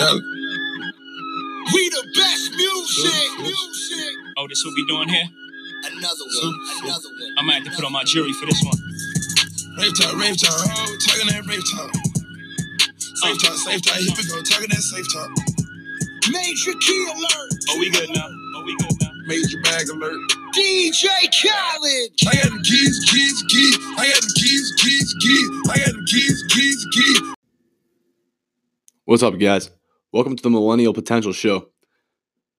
Cali. 0.00 0.20
We 1.72 1.88
the 1.90 2.04
best 2.16 2.50
music. 2.56 3.30
Music. 3.40 4.14
Oh, 4.38 4.46
this 4.48 4.64
what 4.64 4.74
we 4.74 4.86
doing 4.86 5.08
here? 5.08 5.28
Another 5.84 6.16
So- 6.16 6.46
one. 6.48 6.54
Another 6.84 7.08
one. 7.08 7.34
I 7.38 7.42
might 7.42 7.54
have 7.56 7.64
to 7.64 7.70
put 7.70 7.84
on 7.84 7.92
my 7.92 8.04
jury 8.04 8.32
for 8.32 8.46
this 8.46 8.60
one. 8.64 8.78
Rave 9.78 9.96
talk, 9.98 10.14
rave 10.16 10.36
talk, 10.40 10.52
oh, 10.56 10.96
talking 11.06 11.28
that 11.28 11.46
rave 11.46 11.64
talk. 11.72 11.92
Safe 12.98 13.38
talk, 13.42 13.56
safe 13.56 13.82
talk, 13.82 13.96
here 13.96 14.12
we 14.16 14.24
go, 14.24 14.42
talking 14.42 14.68
that 14.70 14.82
safe 14.82 15.06
talk. 15.12 15.30
Major 16.30 16.72
key 16.80 17.06
alert. 17.12 17.52
Oh, 17.70 17.78
we 17.78 17.90
good 17.90 18.10
now. 18.10 18.28
Oh, 18.56 18.62
we 18.64 18.76
good 18.76 18.96
now. 19.00 19.10
Major 19.26 19.60
bag 19.62 19.88
alert. 19.90 20.20
DJ 20.56 21.06
Khaled. 21.32 22.10
I 22.28 22.34
got 22.34 22.44
them 22.50 22.62
keys, 22.62 22.98
keys, 23.10 23.42
keys. 23.48 23.76
I 23.98 24.08
got 24.08 24.20
them 24.20 24.30
keys, 24.36 24.72
keys, 24.80 25.14
keys. 25.20 25.50
I 25.70 25.76
got 25.78 25.92
them 25.94 26.04
keys, 26.06 26.44
keys, 26.50 26.86
keys. 26.92 27.20
What's 29.04 29.22
up, 29.22 29.38
guys? 29.38 29.70
Welcome 30.12 30.34
to 30.34 30.42
the 30.42 30.50
Millennial 30.50 30.92
Potential 30.92 31.32
Show. 31.32 31.68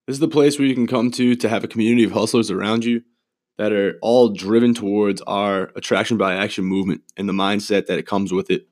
This 0.06 0.14
is 0.14 0.20
the 0.20 0.26
place 0.26 0.58
where 0.58 0.66
you 0.66 0.74
can 0.74 0.86
come 0.86 1.10
to 1.10 1.36
to 1.36 1.48
have 1.50 1.62
a 1.62 1.68
community 1.68 2.02
of 2.02 2.12
hustlers 2.12 2.50
around 2.50 2.82
you 2.82 3.02
that 3.58 3.72
are 3.72 3.98
all 4.00 4.30
driven 4.30 4.72
towards 4.72 5.20
our 5.26 5.70
attraction 5.76 6.16
by 6.16 6.34
action 6.34 6.64
movement 6.64 7.02
and 7.14 7.28
the 7.28 7.34
mindset 7.34 7.84
that 7.86 7.98
it 7.98 8.06
comes 8.06 8.32
with 8.32 8.50
it. 8.50 8.68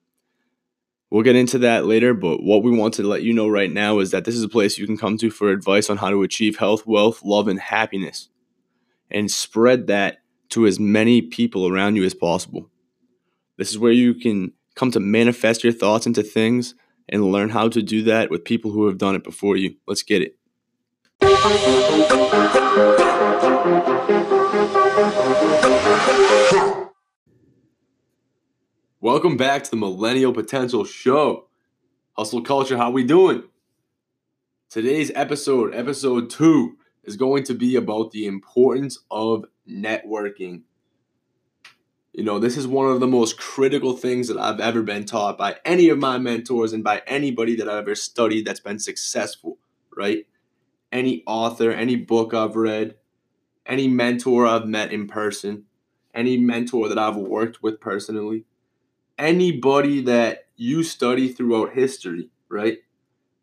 We'll 1.10 1.24
get 1.24 1.36
into 1.36 1.58
that 1.58 1.84
later, 1.84 2.14
but 2.14 2.42
what 2.42 2.62
we 2.62 2.70
want 2.70 2.94
to 2.94 3.02
let 3.02 3.22
you 3.22 3.34
know 3.34 3.48
right 3.48 3.70
now 3.70 3.98
is 3.98 4.12
that 4.12 4.24
this 4.24 4.34
is 4.34 4.42
a 4.42 4.48
place 4.48 4.78
you 4.78 4.86
can 4.86 4.96
come 4.96 5.18
to 5.18 5.30
for 5.30 5.50
advice 5.50 5.90
on 5.90 5.98
how 5.98 6.08
to 6.08 6.22
achieve 6.22 6.56
health, 6.56 6.86
wealth, 6.86 7.20
love, 7.22 7.48
and 7.48 7.60
happiness 7.60 8.30
and 9.10 9.30
spread 9.30 9.88
that 9.88 10.22
to 10.48 10.66
as 10.66 10.80
many 10.80 11.20
people 11.20 11.68
around 11.68 11.96
you 11.96 12.04
as 12.04 12.14
possible. 12.14 12.70
This 13.58 13.70
is 13.70 13.78
where 13.78 13.92
you 13.92 14.14
can 14.14 14.54
come 14.74 14.90
to 14.92 15.00
manifest 15.00 15.62
your 15.62 15.74
thoughts 15.74 16.06
into 16.06 16.22
things 16.22 16.74
and 17.10 17.32
learn 17.32 17.50
how 17.50 17.68
to 17.68 17.82
do 17.82 18.02
that 18.04 18.30
with 18.30 18.44
people 18.44 18.70
who 18.70 18.86
have 18.86 18.96
done 18.96 19.16
it 19.16 19.24
before 19.24 19.56
you. 19.56 19.74
Let's 19.86 20.02
get 20.02 20.22
it. 20.22 20.36
Welcome 29.00 29.36
back 29.36 29.64
to 29.64 29.70
the 29.70 29.76
Millennial 29.76 30.32
Potential 30.32 30.84
Show. 30.84 31.48
Hustle 32.12 32.42
culture, 32.42 32.76
how 32.76 32.90
we 32.90 33.02
doing? 33.02 33.42
Today's 34.68 35.10
episode, 35.14 35.74
episode 35.74 36.30
2, 36.30 36.76
is 37.04 37.16
going 37.16 37.42
to 37.44 37.54
be 37.54 37.74
about 37.74 38.12
the 38.12 38.26
importance 38.26 38.98
of 39.10 39.46
networking. 39.68 40.62
You 42.12 42.24
know, 42.24 42.38
this 42.38 42.56
is 42.56 42.66
one 42.66 42.90
of 42.90 43.00
the 43.00 43.06
most 43.06 43.38
critical 43.38 43.96
things 43.96 44.28
that 44.28 44.38
I've 44.38 44.60
ever 44.60 44.82
been 44.82 45.04
taught 45.04 45.38
by 45.38 45.56
any 45.64 45.88
of 45.88 45.98
my 45.98 46.18
mentors 46.18 46.72
and 46.72 46.82
by 46.82 47.02
anybody 47.06 47.54
that 47.56 47.68
I've 47.68 47.78
ever 47.78 47.94
studied 47.94 48.46
that's 48.46 48.60
been 48.60 48.80
successful, 48.80 49.58
right? 49.96 50.26
Any 50.90 51.22
author, 51.26 51.70
any 51.70 51.94
book 51.94 52.34
I've 52.34 52.56
read, 52.56 52.96
any 53.64 53.86
mentor 53.86 54.46
I've 54.46 54.66
met 54.66 54.92
in 54.92 55.06
person, 55.06 55.66
any 56.12 56.36
mentor 56.36 56.88
that 56.88 56.98
I've 56.98 57.16
worked 57.16 57.62
with 57.62 57.80
personally, 57.80 58.44
anybody 59.16 60.02
that 60.02 60.48
you 60.56 60.82
study 60.82 61.28
throughout 61.28 61.74
history, 61.74 62.30
right? 62.48 62.78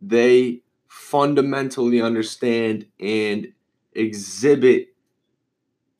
They 0.02 0.64
fundamentally 0.88 2.02
understand 2.02 2.88
and 3.00 3.54
exhibit 3.94 4.90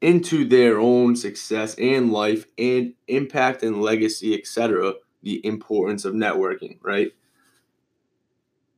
into 0.02 0.46
their 0.46 0.80
own 0.80 1.16
success 1.16 1.76
and 1.76 2.12
life 2.12 2.46
and 2.58 2.94
impact 3.08 3.64
and 3.64 3.82
legacy, 3.82 4.34
etc., 4.34 4.94
the 5.24 5.44
importance 5.46 6.06
of 6.06 6.14
networking, 6.14 6.78
right? 6.82 7.12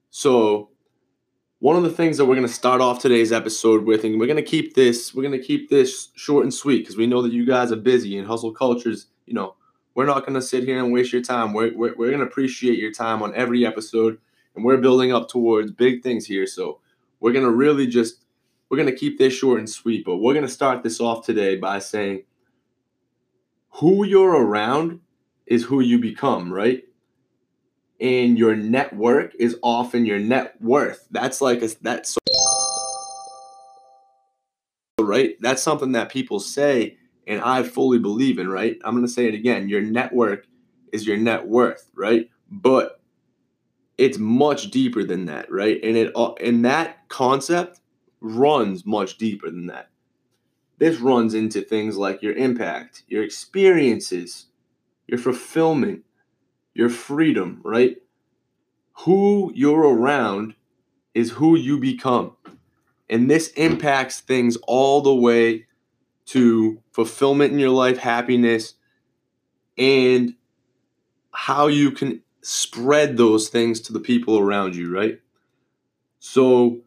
So, 0.09 0.69
one 1.59 1.75
of 1.75 1.84
the 1.84 1.90
things 1.90 2.18
that 2.18 2.25
we're 2.25 2.35
going 2.35 2.47
to 2.47 2.53
start 2.53 2.80
off 2.80 3.02
today's 3.02 3.34
episode 3.34 3.84
with, 3.84 4.06
and 4.06 4.18
we're 4.18 4.28
going 4.28 4.38
to 4.38 4.41
keep 4.44 4.75
this, 4.75 5.13
we're 5.13 5.24
going 5.24 5.40
to 5.40 5.46
keep 5.46 5.69
this 5.69 6.09
short 6.16 6.44
and 6.44 6.53
sweet 6.53 6.80
because 6.80 6.96
we 6.96 7.06
know 7.06 7.22
that 7.22 7.34
you 7.34 7.46
guys 7.46 7.72
are 7.72 7.78
busy 7.78 8.18
and 8.18 8.25
hustle 8.25 8.53
cultures, 8.53 9.07
you 9.25 9.34
know, 9.34 9.56
we're 9.94 10.06
not 10.06 10.22
going 10.22 10.36
to 10.36 10.41
sit 10.41 10.63
here 10.63 10.81
and 10.81 10.94
waste 10.94 11.12
your 11.12 11.22
time. 11.22 11.51
We're, 11.53 11.75
we're, 11.75 11.94
we're 11.97 12.07
going 12.07 12.22
to 12.22 12.25
appreciate 12.25 12.80
your 12.80 12.94
time 12.94 13.22
on 13.22 13.36
every 13.36 13.66
episode, 13.66 14.19
and 14.56 14.63
we're 14.63 14.78
building 14.78 15.12
up 15.12 15.28
towards 15.28 15.72
big 15.72 16.01
things 16.01 16.25
here. 16.25 16.47
So, 16.47 16.80
we're 17.19 17.34
going 17.34 17.46
to 17.46 17.51
really 17.51 17.86
just 17.86 18.24
we're 18.69 18.78
going 18.78 18.90
to 18.90 18.96
keep 18.96 19.18
this 19.18 19.34
short 19.34 19.59
and 19.59 19.69
sweet, 19.69 20.06
but 20.06 20.18
we're 20.18 20.34
going 20.34 20.46
to 20.46 20.52
start 20.52 20.84
this 20.84 21.00
off 21.00 21.25
today 21.25 21.56
by 21.56 21.80
saying 21.80 22.24
who 23.74 24.06
you're 24.06 24.31
around 24.31 25.00
is 25.47 25.63
who 25.66 25.80
you 25.80 25.97
become, 25.97 26.53
right? 26.53 26.84
And 28.00 28.38
your 28.38 28.56
network 28.56 29.34
is 29.40 29.57
often 29.63 30.06
your 30.06 30.19
net 30.19 30.56
worth. 30.62 31.07
That's 31.12 31.41
like 31.41 31.62
a 31.62 31.69
that's 31.81 32.18
right. 35.00 35.36
That's 35.40 35.63
something 35.63 35.94
that 35.94 36.09
people 36.09 36.40
say, 36.40 36.97
and 37.28 37.41
I 37.41 37.63
fully 37.63 38.00
believe 38.00 38.40
in. 38.40 38.47
Right. 38.47 38.78
I'm 38.86 38.94
going 38.94 39.06
to 39.06 39.12
say 39.12 39.28
it 39.28 39.34
again. 39.34 39.68
Your 39.68 39.81
network 39.81 40.46
is 40.94 41.06
your 41.06 41.18
net 41.18 41.47
worth, 41.47 41.90
right? 41.94 42.30
But 42.50 43.01
it's 43.97 44.18
much 44.18 44.72
deeper 44.72 45.03
than 45.03 45.25
that, 45.25 45.51
right? 45.51 45.80
And 45.84 45.97
it 45.97 46.13
and 46.41 46.63
that 46.63 47.09
concept 47.09 47.81
runs 48.22 48.85
much 48.85 49.18
deeper 49.18 49.50
than 49.50 49.68
that. 49.68 49.90
This 50.78 51.00
runs 51.00 51.34
into 51.34 51.62
things 51.62 51.97
like 51.97 52.22
your 52.22 52.34
impact, 52.34 53.03
your 53.07 53.24
experiences, 53.24 54.46
your 55.07 55.18
fulfillment, 55.18 56.03
your 56.74 56.90
freedom, 56.90 57.59
right? 57.63 57.97
Who 59.00 59.52
you're 59.56 59.81
around 59.81 60.56
is 61.13 61.31
who 61.31 61.57
you 61.57 61.80
become. 61.80 62.35
And 63.09 63.30
this 63.30 63.50
impacts 63.50 64.22
things 64.22 64.57
all 64.68 65.01
the 65.01 65.13
way 65.13 65.66
to 66.28 66.81
fulfillment 66.91 67.51
in 67.51 67.59
your 67.59 67.72
life, 67.72 67.97
happiness, 67.97 68.75
and 69.78 70.36
how 71.31 71.68
you 71.68 71.91
can 71.91 72.22
spread 72.41 73.18
those 73.18 73.50
things 73.50 73.81
to 73.81 73.94
the 73.94 74.00
people 74.00 74.38
around 74.38 74.75
you, 74.75 74.94
right? 74.94 75.19
So, 76.19 76.81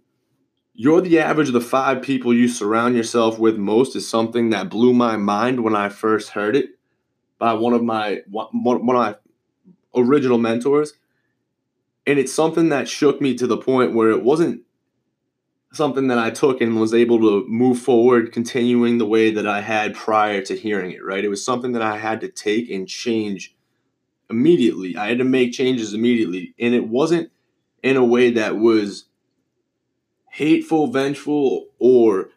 you're 0.82 1.00
the 1.00 1.20
average 1.20 1.46
of 1.46 1.54
the 1.54 1.60
five 1.60 2.02
people 2.02 2.34
you 2.34 2.48
surround 2.48 2.96
yourself 2.96 3.38
with 3.38 3.56
most 3.56 3.94
is 3.94 4.08
something 4.08 4.50
that 4.50 4.68
blew 4.68 4.92
my 4.92 5.16
mind 5.16 5.62
when 5.62 5.76
I 5.76 5.88
first 5.88 6.30
heard 6.30 6.56
it 6.56 6.70
by 7.38 7.52
one 7.54 7.72
of 7.72 7.84
my 7.84 8.22
one, 8.28 8.48
of 8.52 8.82
my 8.82 9.14
original 9.94 10.38
mentors. 10.38 10.94
And 12.04 12.18
it's 12.18 12.34
something 12.34 12.70
that 12.70 12.88
shook 12.88 13.20
me 13.20 13.36
to 13.36 13.46
the 13.46 13.56
point 13.56 13.94
where 13.94 14.10
it 14.10 14.24
wasn't 14.24 14.62
something 15.72 16.08
that 16.08 16.18
I 16.18 16.30
took 16.30 16.60
and 16.60 16.80
was 16.80 16.92
able 16.92 17.20
to 17.20 17.46
move 17.46 17.78
forward, 17.78 18.32
continuing 18.32 18.98
the 18.98 19.06
way 19.06 19.30
that 19.30 19.46
I 19.46 19.60
had 19.60 19.94
prior 19.94 20.42
to 20.42 20.56
hearing 20.56 20.90
it, 20.90 21.04
right? 21.04 21.24
It 21.24 21.28
was 21.28 21.44
something 21.44 21.70
that 21.72 21.82
I 21.82 21.98
had 21.98 22.20
to 22.22 22.28
take 22.28 22.68
and 22.68 22.88
change 22.88 23.54
immediately. 24.28 24.96
I 24.96 25.06
had 25.06 25.18
to 25.18 25.24
make 25.24 25.52
changes 25.52 25.94
immediately. 25.94 26.56
And 26.58 26.74
it 26.74 26.88
wasn't 26.88 27.30
in 27.84 27.96
a 27.96 28.04
way 28.04 28.32
that 28.32 28.56
was 28.56 29.04
hateful, 30.32 30.86
vengeful, 30.86 31.68
or 31.78 32.30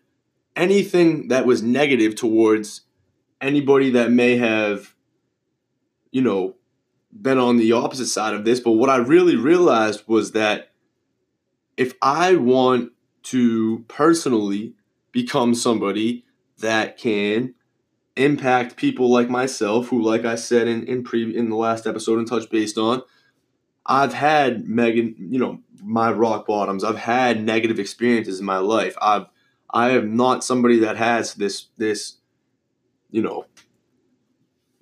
anything 0.56 1.30
that 1.30 1.46
was 1.46 1.64
negative 1.64 2.14
towards 2.14 2.82
anybody 3.40 3.90
that 3.92 4.12
may 4.12 4.36
have, 4.36 4.94
you 6.12 6.22
know, 6.22 6.56
been 7.12 7.38
on 7.38 7.56
the 7.56 7.72
opposite 7.72 8.08
side 8.08 8.34
of 8.34 8.44
this. 8.44 8.60
But 8.60 8.74
what 8.74 8.90
I 8.90 8.98
really 8.98 9.38
realized 9.38 10.04
was 10.08 10.34
that 10.34 10.72
if 11.78 11.94
I 12.02 12.36
want 12.36 12.92
to 13.24 13.86
personally 13.88 14.74
become 15.14 15.56
somebody 15.56 16.26
that 16.60 16.98
can 16.98 17.54
impact 18.18 18.76
people 18.76 19.10
like 19.10 19.30
myself, 19.30 19.88
who, 19.88 20.02
like 20.02 20.26
I 20.26 20.36
said 20.36 20.68
in 20.68 20.86
in 20.86 21.04
pre 21.04 21.36
in 21.36 21.50
the 21.50 21.56
last 21.56 21.88
episode 21.88 22.20
and 22.20 22.28
touch 22.28 22.50
based 22.50 22.78
on, 22.78 23.04
I've 23.86 24.14
had 24.14 24.68
Megan, 24.68 25.16
you 25.30 25.40
know, 25.40 25.60
my 25.84 26.12
rock 26.12 26.48
bottoms. 26.48 26.84
I've 26.84 26.98
had 26.98 27.44
negative 27.44 27.80
experiences 27.80 28.40
in 28.40 28.46
my 28.46 28.58
life. 28.58 28.96
I've 29.02 29.28
I 29.70 29.92
am 29.92 30.16
not 30.16 30.44
somebody 30.44 30.80
that 30.80 30.98
has 30.98 31.34
this 31.36 31.68
this 31.78 32.18
you 33.12 33.22
know 33.22 33.46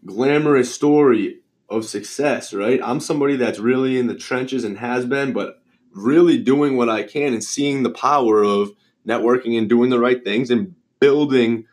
glamorous 0.05 0.73
story 0.73 1.39
of 1.69 1.85
success, 1.85 2.53
right? 2.53 2.79
I'm 2.83 2.99
somebody 2.99 3.35
that's 3.35 3.59
really 3.59 3.97
in 3.97 4.07
the 4.07 4.15
trenches 4.15 4.63
and 4.63 4.77
has 4.77 5.05
been, 5.05 5.33
but 5.33 5.61
really 5.91 6.37
doing 6.37 6.77
what 6.77 6.89
I 6.89 7.03
can 7.03 7.33
and 7.33 7.43
seeing 7.43 7.83
the 7.83 7.89
power 7.89 8.43
of 8.43 8.71
networking 9.07 9.57
and 9.57 9.69
doing 9.69 9.89
the 9.89 9.99
right 9.99 10.23
things 10.23 10.49
and 10.49 10.75
building 10.99 11.65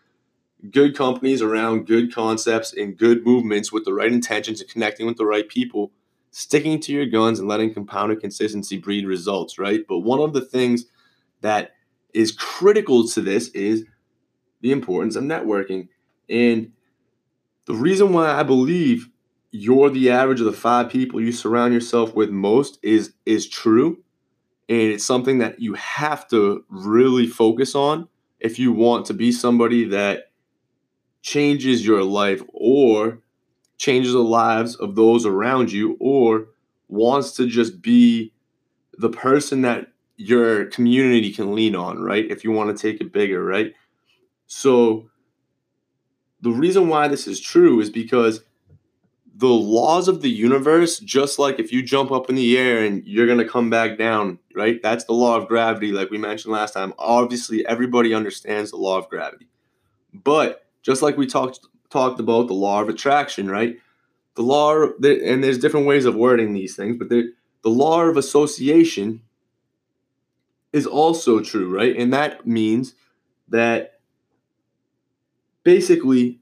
good 0.70 0.96
companies 0.96 1.40
around 1.42 1.86
good 1.86 2.14
concepts 2.14 2.72
and 2.72 2.96
good 2.96 3.24
movements 3.24 3.72
with 3.72 3.84
the 3.84 3.94
right 3.94 4.12
intentions 4.12 4.60
and 4.60 4.70
connecting 4.70 5.06
with 5.06 5.16
the 5.16 5.26
right 5.26 5.48
people 5.48 5.90
sticking 6.30 6.80
to 6.80 6.92
your 6.92 7.06
guns 7.06 7.38
and 7.38 7.48
letting 7.48 7.74
compounded 7.74 8.20
consistency 8.20 8.78
breed 8.78 9.06
results, 9.06 9.58
right? 9.58 9.80
But 9.88 10.00
one 10.00 10.20
of 10.20 10.32
the 10.32 10.40
things 10.40 10.86
that 11.40 11.72
is 12.14 12.32
critical 12.32 13.06
to 13.08 13.20
this 13.20 13.48
is 13.48 13.84
the 14.60 14.72
importance 14.72 15.16
of 15.16 15.24
networking. 15.24 15.88
And 16.28 16.72
the 17.66 17.74
reason 17.74 18.12
why 18.12 18.30
I 18.30 18.42
believe 18.42 19.08
you're 19.50 19.90
the 19.90 20.10
average 20.10 20.40
of 20.40 20.46
the 20.46 20.52
five 20.52 20.90
people 20.90 21.20
you 21.20 21.32
surround 21.32 21.74
yourself 21.74 22.14
with 22.14 22.30
most 22.30 22.78
is 22.82 23.14
is 23.26 23.48
true 23.48 23.98
and 24.68 24.92
it's 24.92 25.04
something 25.04 25.38
that 25.38 25.58
you 25.58 25.74
have 25.74 26.28
to 26.28 26.64
really 26.68 27.26
focus 27.26 27.74
on 27.74 28.08
if 28.38 28.58
you 28.58 28.72
want 28.72 29.06
to 29.06 29.14
be 29.14 29.32
somebody 29.32 29.84
that 29.84 30.30
changes 31.22 31.84
your 31.84 32.04
life 32.04 32.42
or 32.52 33.18
changes 33.80 34.12
the 34.12 34.18
lives 34.18 34.76
of 34.76 34.94
those 34.94 35.24
around 35.24 35.72
you 35.72 35.96
or 36.00 36.48
wants 36.88 37.32
to 37.32 37.46
just 37.46 37.80
be 37.80 38.30
the 38.98 39.08
person 39.08 39.62
that 39.62 39.86
your 40.18 40.66
community 40.66 41.32
can 41.32 41.54
lean 41.54 41.74
on, 41.74 42.02
right? 42.02 42.30
If 42.30 42.44
you 42.44 42.50
want 42.52 42.76
to 42.76 42.80
take 42.80 43.00
it 43.00 43.10
bigger, 43.10 43.42
right? 43.42 43.72
So 44.46 45.08
the 46.42 46.50
reason 46.50 46.88
why 46.88 47.08
this 47.08 47.26
is 47.26 47.40
true 47.40 47.80
is 47.80 47.88
because 47.88 48.42
the 49.34 49.46
laws 49.48 50.08
of 50.08 50.20
the 50.20 50.28
universe, 50.28 50.98
just 50.98 51.38
like 51.38 51.58
if 51.58 51.72
you 51.72 51.82
jump 51.82 52.12
up 52.12 52.28
in 52.28 52.34
the 52.34 52.58
air 52.58 52.84
and 52.84 53.02
you're 53.06 53.26
going 53.26 53.38
to 53.38 53.48
come 53.48 53.70
back 53.70 53.96
down, 53.96 54.38
right? 54.54 54.82
That's 54.82 55.04
the 55.04 55.14
law 55.14 55.38
of 55.38 55.48
gravity, 55.48 55.90
like 55.90 56.10
we 56.10 56.18
mentioned 56.18 56.52
last 56.52 56.74
time. 56.74 56.92
Obviously, 56.98 57.64
everybody 57.64 58.12
understands 58.12 58.72
the 58.72 58.76
law 58.76 58.98
of 58.98 59.08
gravity. 59.08 59.48
But 60.12 60.66
just 60.82 61.00
like 61.00 61.16
we 61.16 61.26
talked 61.26 61.60
talked 61.90 62.20
about 62.20 62.46
the 62.46 62.54
law 62.54 62.80
of 62.80 62.88
attraction, 62.88 63.50
right? 63.50 63.76
The 64.36 64.42
law, 64.42 64.74
and 65.02 65.44
there's 65.44 65.58
different 65.58 65.86
ways 65.86 66.04
of 66.04 66.14
wording 66.14 66.52
these 66.52 66.76
things, 66.76 66.96
but 66.96 67.08
the, 67.08 67.32
law 67.64 68.02
of 68.02 68.16
association 68.16 69.20
is 70.72 70.86
also 70.86 71.40
true, 71.40 71.68
right? 71.74 71.94
And 71.96 72.12
that 72.12 72.46
means 72.46 72.94
that 73.48 74.00
basically 75.62 76.40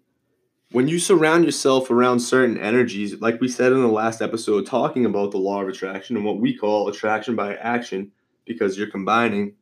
when 0.70 0.86
you 0.86 0.98
surround 0.98 1.44
yourself 1.44 1.90
around 1.90 2.20
certain 2.20 2.58
energies, 2.58 3.20
like 3.20 3.40
we 3.40 3.48
said 3.48 3.72
in 3.72 3.80
the 3.80 3.88
last 3.88 4.20
episode, 4.20 4.66
talking 4.66 5.06
about 5.06 5.30
the 5.30 5.38
law 5.38 5.62
of 5.62 5.68
attraction 5.68 6.16
and 6.16 6.24
what 6.24 6.38
we 6.38 6.54
call 6.54 6.88
attraction 6.88 7.34
by 7.34 7.54
action, 7.54 8.12
because 8.44 8.76
you're 8.76 8.90
combining 8.90 9.54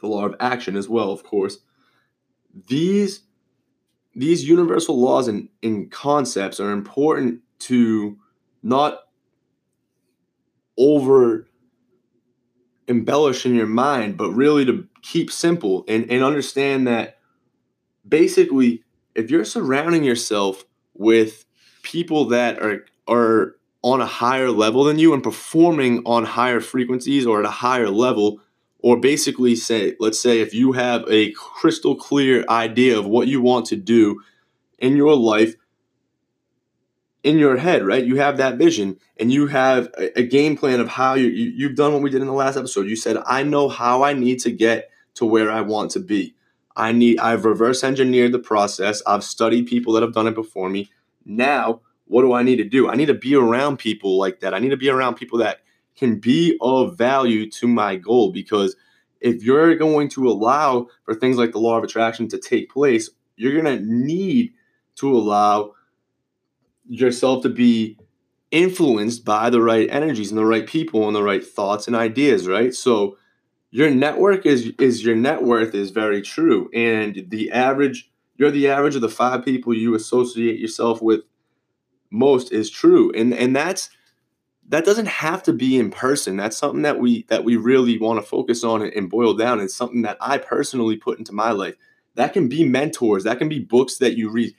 the 0.00 0.06
law 0.06 0.24
of 0.24 0.36
action 0.38 0.76
as 0.76 0.88
well, 0.88 1.10
of 1.10 1.24
course. 1.24 1.58
These 2.68 3.24
these 4.14 4.44
universal 4.44 4.98
laws 5.00 5.28
and, 5.28 5.48
and 5.62 5.90
concepts 5.90 6.60
are 6.60 6.70
important 6.70 7.40
to 7.60 8.18
not 8.62 9.00
over 10.78 11.46
embellish 12.88 13.46
in 13.46 13.54
your 13.54 13.66
mind, 13.66 14.16
but 14.16 14.30
really 14.30 14.64
to 14.64 14.86
keep 15.02 15.30
simple 15.30 15.84
and, 15.88 16.10
and 16.10 16.22
understand 16.22 16.86
that 16.86 17.18
basically 18.06 18.82
if 19.14 19.30
you're 19.30 19.44
surrounding 19.44 20.04
yourself 20.04 20.64
with 20.94 21.44
people 21.82 22.26
that 22.26 22.58
are 22.60 22.84
are 23.08 23.56
on 23.82 24.00
a 24.00 24.06
higher 24.06 24.50
level 24.50 24.84
than 24.84 24.98
you 24.98 25.12
and 25.12 25.22
performing 25.22 26.02
on 26.06 26.24
higher 26.24 26.60
frequencies 26.60 27.26
or 27.26 27.40
at 27.40 27.46
a 27.46 27.50
higher 27.50 27.90
level 27.90 28.40
or 28.82 28.98
basically 28.98 29.54
say 29.56 29.94
let's 30.00 30.20
say 30.20 30.40
if 30.40 30.52
you 30.52 30.72
have 30.72 31.04
a 31.08 31.32
crystal 31.32 31.94
clear 31.94 32.44
idea 32.48 32.98
of 32.98 33.06
what 33.06 33.28
you 33.28 33.40
want 33.40 33.66
to 33.66 33.76
do 33.76 34.20
in 34.78 34.96
your 34.96 35.16
life 35.16 35.54
in 37.22 37.38
your 37.38 37.56
head 37.56 37.84
right 37.84 38.04
you 38.04 38.16
have 38.16 38.36
that 38.36 38.56
vision 38.56 38.98
and 39.18 39.32
you 39.32 39.46
have 39.46 39.88
a, 39.96 40.22
game 40.24 40.56
plan 40.56 40.80
of 40.80 40.88
how 40.88 41.14
you, 41.14 41.28
you 41.28 41.52
you've 41.54 41.76
done 41.76 41.92
what 41.92 42.02
we 42.02 42.10
did 42.10 42.20
in 42.20 42.26
the 42.26 42.32
last 42.32 42.56
episode 42.56 42.86
you 42.86 42.96
said 42.96 43.16
i 43.26 43.42
know 43.42 43.68
how 43.68 44.02
i 44.02 44.12
need 44.12 44.40
to 44.40 44.50
get 44.50 44.90
to 45.14 45.24
where 45.24 45.50
i 45.50 45.60
want 45.60 45.90
to 45.90 46.00
be 46.00 46.34
I 46.76 46.92
need 46.92 47.18
I've 47.18 47.44
reverse 47.44 47.84
engineered 47.84 48.32
the 48.32 48.38
process. 48.38 49.02
I've 49.06 49.24
studied 49.24 49.66
people 49.66 49.92
that 49.94 50.02
have 50.02 50.14
done 50.14 50.26
it 50.26 50.34
before 50.34 50.68
me. 50.68 50.90
Now, 51.24 51.80
what 52.06 52.22
do 52.22 52.32
I 52.32 52.42
need 52.42 52.56
to 52.56 52.64
do? 52.64 52.88
I 52.88 52.94
need 52.94 53.06
to 53.06 53.14
be 53.14 53.34
around 53.34 53.78
people 53.78 54.18
like 54.18 54.40
that. 54.40 54.54
I 54.54 54.58
need 54.58 54.70
to 54.70 54.76
be 54.76 54.88
around 54.88 55.14
people 55.14 55.38
that 55.38 55.60
can 55.96 56.18
be 56.18 56.56
of 56.60 56.96
value 56.96 57.50
to 57.50 57.68
my 57.68 57.96
goal 57.96 58.32
because 58.32 58.76
if 59.20 59.42
you're 59.42 59.76
going 59.76 60.08
to 60.08 60.28
allow 60.28 60.88
for 61.04 61.14
things 61.14 61.36
like 61.36 61.52
the 61.52 61.58
law 61.58 61.78
of 61.78 61.84
attraction 61.84 62.28
to 62.28 62.38
take 62.38 62.70
place, 62.70 63.10
you're 63.36 63.60
going 63.60 63.78
to 63.78 63.84
need 63.84 64.52
to 64.96 65.16
allow 65.16 65.72
yourself 66.88 67.42
to 67.42 67.48
be 67.48 67.98
influenced 68.50 69.24
by 69.24 69.48
the 69.48 69.62
right 69.62 69.88
energies 69.90 70.30
and 70.30 70.38
the 70.38 70.44
right 70.44 70.66
people 70.66 71.06
and 71.06 71.16
the 71.16 71.22
right 71.22 71.46
thoughts 71.46 71.86
and 71.86 71.96
ideas, 71.96 72.46
right? 72.46 72.74
So 72.74 73.16
your 73.72 73.90
network 73.90 74.46
is 74.46 74.72
is 74.78 75.04
your 75.04 75.16
net 75.16 75.42
worth 75.42 75.74
is 75.74 75.90
very 75.90 76.22
true 76.22 76.70
and 76.72 77.24
the 77.28 77.50
average 77.50 78.10
you're 78.36 78.50
the 78.50 78.68
average 78.68 78.94
of 78.94 79.00
the 79.00 79.08
five 79.08 79.44
people 79.44 79.74
you 79.74 79.94
associate 79.94 80.60
yourself 80.60 81.02
with 81.02 81.22
most 82.10 82.52
is 82.52 82.70
true 82.70 83.10
and 83.12 83.32
and 83.32 83.56
that's 83.56 83.88
that 84.68 84.84
doesn't 84.84 85.06
have 85.06 85.42
to 85.44 85.52
be 85.52 85.78
in 85.78 85.90
person. 85.90 86.36
That's 86.36 86.56
something 86.56 86.82
that 86.82 86.98
we 86.98 87.24
that 87.24 87.44
we 87.44 87.56
really 87.56 87.98
want 87.98 88.20
to 88.20 88.26
focus 88.26 88.64
on 88.64 88.82
and, 88.82 88.92
and 88.92 89.10
boil 89.10 89.34
down. 89.34 89.60
It's 89.60 89.74
something 89.74 90.02
that 90.02 90.16
i 90.20 90.38
personally 90.38 90.96
put 90.96 91.18
into 91.18 91.32
my 91.32 91.50
life. 91.50 91.74
That 92.14 92.32
can 92.32 92.48
be 92.48 92.64
mentors. 92.64 93.24
That 93.24 93.38
can 93.38 93.48
be 93.48 93.58
books 93.58 93.98
that 93.98 94.16
you 94.16 94.30
read. 94.30 94.54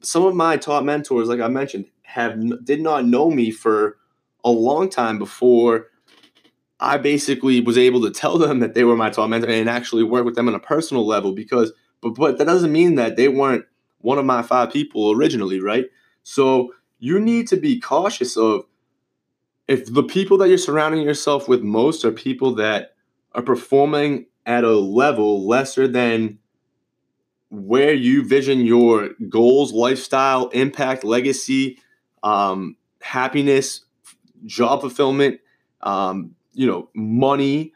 Some 0.00 0.24
of 0.24 0.34
my 0.34 0.56
top 0.56 0.84
mentors 0.84 1.28
like 1.28 1.40
i 1.40 1.48
mentioned 1.48 1.86
have 2.02 2.64
did 2.64 2.80
not 2.80 3.04
know 3.04 3.30
me 3.30 3.50
for 3.50 3.98
a 4.44 4.50
long 4.50 4.88
time 4.88 5.18
before 5.18 5.88
I 6.80 6.96
basically 6.96 7.60
was 7.60 7.76
able 7.76 8.00
to 8.02 8.10
tell 8.10 8.38
them 8.38 8.60
that 8.60 8.74
they 8.74 8.84
were 8.84 8.96
my 8.96 9.10
top 9.10 9.28
mentor 9.28 9.50
and 9.50 9.68
actually 9.68 10.02
work 10.02 10.24
with 10.24 10.34
them 10.34 10.48
on 10.48 10.54
a 10.54 10.60
personal 10.60 11.06
level 11.06 11.32
because, 11.32 11.72
but, 12.00 12.10
but 12.10 12.38
that 12.38 12.46
doesn't 12.46 12.72
mean 12.72 12.94
that 12.94 13.16
they 13.16 13.28
weren't 13.28 13.66
one 13.98 14.18
of 14.18 14.24
my 14.24 14.42
five 14.42 14.72
people 14.72 15.12
originally, 15.12 15.60
right? 15.60 15.86
So 16.22 16.72
you 16.98 17.20
need 17.20 17.48
to 17.48 17.56
be 17.56 17.78
cautious 17.78 18.36
of 18.36 18.64
if 19.70 19.86
the 19.86 20.02
people 20.02 20.36
that 20.36 20.48
you're 20.48 20.58
surrounding 20.58 21.00
yourself 21.00 21.48
with 21.48 21.62
most 21.62 22.04
are 22.04 22.10
people 22.10 22.56
that 22.56 22.96
are 23.36 23.42
performing 23.42 24.26
at 24.44 24.64
a 24.64 24.76
level 24.76 25.46
lesser 25.46 25.86
than 25.86 26.40
where 27.50 27.92
you 27.92 28.26
vision 28.26 28.62
your 28.62 29.10
goals, 29.28 29.72
lifestyle, 29.72 30.48
impact, 30.48 31.04
legacy, 31.04 31.78
um, 32.24 32.76
happiness, 33.00 33.84
job 34.44 34.80
fulfillment, 34.80 35.38
um, 35.82 36.34
you 36.52 36.66
know, 36.66 36.88
money, 36.92 37.72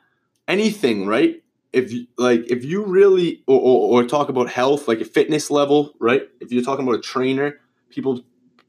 anything, 0.48 1.06
right? 1.06 1.44
If 1.72 1.92
like, 2.18 2.50
if 2.50 2.64
you 2.64 2.84
really, 2.84 3.44
or, 3.46 3.60
or, 3.60 4.02
or 4.02 4.04
talk 4.08 4.28
about 4.28 4.48
health, 4.48 4.88
like 4.88 5.00
a 5.00 5.04
fitness 5.04 5.48
level, 5.48 5.94
right? 6.00 6.22
If 6.40 6.50
you're 6.50 6.64
talking 6.64 6.84
about 6.84 6.98
a 6.98 7.02
trainer, 7.02 7.60
people 7.88 8.24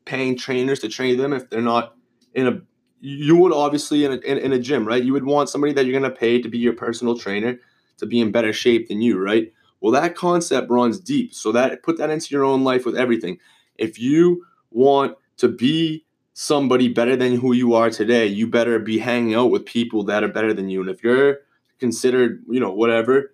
paying 0.05 0.37
trainers 0.37 0.79
to 0.81 0.89
train 0.89 1.17
them 1.17 1.33
if 1.33 1.49
they're 1.49 1.59
not 1.59 1.95
in 2.35 2.47
a, 2.47 2.61
you 2.99 3.35
would 3.35 3.53
obviously 3.53 4.05
in 4.05 4.13
a, 4.13 4.15
in, 4.17 4.37
in 4.37 4.53
a 4.53 4.59
gym, 4.59 4.87
right? 4.87 5.03
You 5.03 5.13
would 5.13 5.25
want 5.25 5.49
somebody 5.49 5.73
that 5.73 5.85
you're 5.85 5.99
going 5.99 6.11
to 6.11 6.17
pay 6.17 6.41
to 6.41 6.49
be 6.49 6.57
your 6.57 6.73
personal 6.73 7.17
trainer 7.17 7.59
to 7.97 8.05
be 8.05 8.19
in 8.19 8.31
better 8.31 8.53
shape 8.53 8.87
than 8.87 9.01
you, 9.01 9.19
right? 9.19 9.51
Well, 9.81 9.91
that 9.93 10.15
concept 10.15 10.69
runs 10.69 10.99
deep. 10.99 11.33
So 11.33 11.51
that 11.51 11.83
put 11.83 11.97
that 11.97 12.09
into 12.09 12.33
your 12.33 12.43
own 12.43 12.63
life 12.63 12.85
with 12.85 12.97
everything. 12.97 13.39
If 13.77 13.99
you 13.99 14.45
want 14.71 15.17
to 15.37 15.47
be 15.47 16.05
somebody 16.33 16.87
better 16.89 17.15
than 17.15 17.35
who 17.35 17.53
you 17.53 17.73
are 17.73 17.89
today, 17.89 18.25
you 18.25 18.47
better 18.47 18.79
be 18.79 18.97
hanging 18.97 19.35
out 19.35 19.51
with 19.51 19.65
people 19.65 20.03
that 20.03 20.23
are 20.23 20.27
better 20.27 20.53
than 20.53 20.69
you. 20.69 20.81
And 20.81 20.89
if 20.89 21.03
you're 21.03 21.39
considered, 21.79 22.43
you 22.49 22.59
know, 22.59 22.71
whatever, 22.71 23.33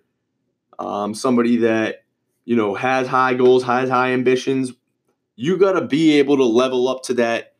um, 0.78 1.14
somebody 1.14 1.56
that, 1.58 2.04
you 2.44 2.56
know, 2.56 2.74
has 2.74 3.08
high 3.08 3.34
goals, 3.34 3.64
has 3.64 3.88
high 3.88 4.10
ambitions, 4.10 4.72
you 5.36 5.56
got 5.56 5.72
to 5.72 5.86
be 5.86 6.18
able 6.18 6.36
to 6.36 6.44
level 6.44 6.88
up 6.88 7.02
to 7.04 7.14
that 7.14 7.51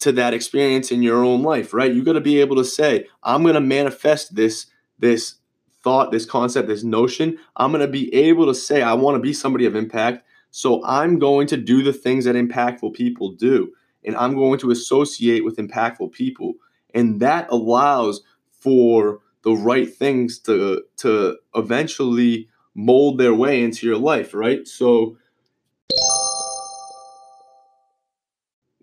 to 0.00 0.12
that 0.12 0.34
experience 0.34 0.90
in 0.90 1.02
your 1.02 1.24
own 1.24 1.42
life, 1.42 1.72
right? 1.72 1.92
You 1.92 2.04
got 2.04 2.14
to 2.14 2.20
be 2.20 2.40
able 2.40 2.56
to 2.56 2.64
say, 2.64 3.06
I'm 3.22 3.42
going 3.42 3.54
to 3.54 3.60
manifest 3.60 4.34
this 4.34 4.66
this 4.98 5.36
thought, 5.82 6.10
this 6.10 6.26
concept, 6.26 6.68
this 6.68 6.84
notion. 6.84 7.38
I'm 7.56 7.72
going 7.72 7.80
to 7.80 7.90
be 7.90 8.12
able 8.14 8.46
to 8.46 8.54
say 8.54 8.82
I 8.82 8.92
want 8.92 9.14
to 9.16 9.20
be 9.20 9.32
somebody 9.32 9.64
of 9.64 9.74
impact. 9.74 10.26
So 10.50 10.84
I'm 10.84 11.18
going 11.18 11.46
to 11.48 11.56
do 11.56 11.82
the 11.82 11.92
things 11.92 12.26
that 12.26 12.36
impactful 12.36 12.92
people 12.92 13.30
do 13.32 13.72
and 14.04 14.16
I'm 14.16 14.34
going 14.34 14.58
to 14.60 14.70
associate 14.70 15.44
with 15.44 15.56
impactful 15.56 16.12
people. 16.12 16.54
And 16.94 17.20
that 17.20 17.48
allows 17.50 18.22
for 18.50 19.20
the 19.42 19.52
right 19.52 19.92
things 19.92 20.38
to 20.40 20.82
to 20.98 21.36
eventually 21.54 22.48
mold 22.74 23.18
their 23.18 23.34
way 23.34 23.62
into 23.62 23.86
your 23.86 23.96
life, 23.96 24.34
right? 24.34 24.66
So 24.66 25.16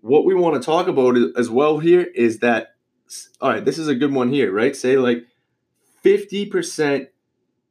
what 0.08 0.24
we 0.24 0.34
want 0.34 0.60
to 0.60 0.64
talk 0.64 0.88
about 0.88 1.16
as 1.36 1.50
well 1.50 1.78
here 1.78 2.06
is 2.14 2.40
that 2.40 2.74
all 3.40 3.50
right, 3.50 3.64
this 3.64 3.78
is 3.78 3.88
a 3.88 3.94
good 3.94 4.12
one 4.12 4.30
here, 4.30 4.52
right? 4.52 4.76
Say 4.76 4.96
like 4.96 5.24
50% 6.04 7.06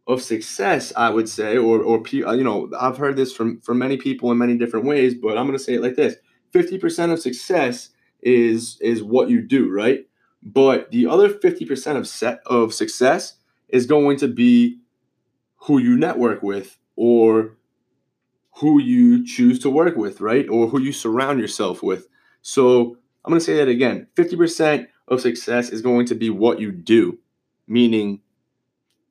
of 0.08 0.22
success, 0.22 0.94
I 0.96 1.10
would 1.10 1.28
say, 1.28 1.58
or 1.58 1.82
or 1.82 2.00
uh, 2.00 2.32
you 2.32 2.44
know, 2.44 2.70
I've 2.80 2.98
heard 2.98 3.18
this 3.18 3.34
from 3.34 3.60
from 3.62 3.78
many 3.78 3.98
people 3.98 4.32
in 4.32 4.38
many 4.38 4.58
different 4.58 4.86
ways, 4.86 5.14
but 5.14 5.38
I'm 5.38 5.46
going 5.46 5.58
to 5.58 5.64
say 5.64 5.76
it 5.76 5.82
like 5.82 5.96
this: 5.96 6.16
50% 6.54 7.12
of 7.12 7.20
success 7.20 7.90
is 8.22 8.78
is 8.82 9.04
what 9.04 9.30
you 9.30 9.42
do, 9.42 9.70
right? 9.70 10.08
But 10.42 10.92
the 10.92 11.08
other 11.08 11.30
50% 11.30 11.98
of 11.98 12.08
set 12.08 12.40
of 12.46 12.74
success 12.74 13.36
is 13.68 13.86
going 13.86 14.18
to 14.18 14.28
be 14.28 14.80
who 15.62 15.78
you 15.78 15.98
network 15.98 16.42
with 16.42 16.78
or 16.96 17.58
who 18.60 18.80
you 18.82 19.26
choose 19.26 19.60
to 19.60 19.70
work 19.70 19.98
with, 19.98 20.22
right? 20.22 20.48
Or 20.48 20.68
who 20.68 20.80
you 20.80 20.94
surround 20.94 21.40
yourself 21.40 21.84
with. 21.84 22.08
So 22.48 22.96
I'm 23.26 23.32
going 23.32 23.42
to 23.42 23.46
say 23.46 23.58
that 23.58 23.68
again 23.68 24.08
50% 24.16 24.88
of 25.10 25.20
success 25.20 25.70
is 25.70 25.82
going 25.82 26.06
to 26.06 26.16
be 26.16 26.30
what 26.30 26.62
you 26.62 26.72
do, 26.72 27.20
meaning, 27.68 28.22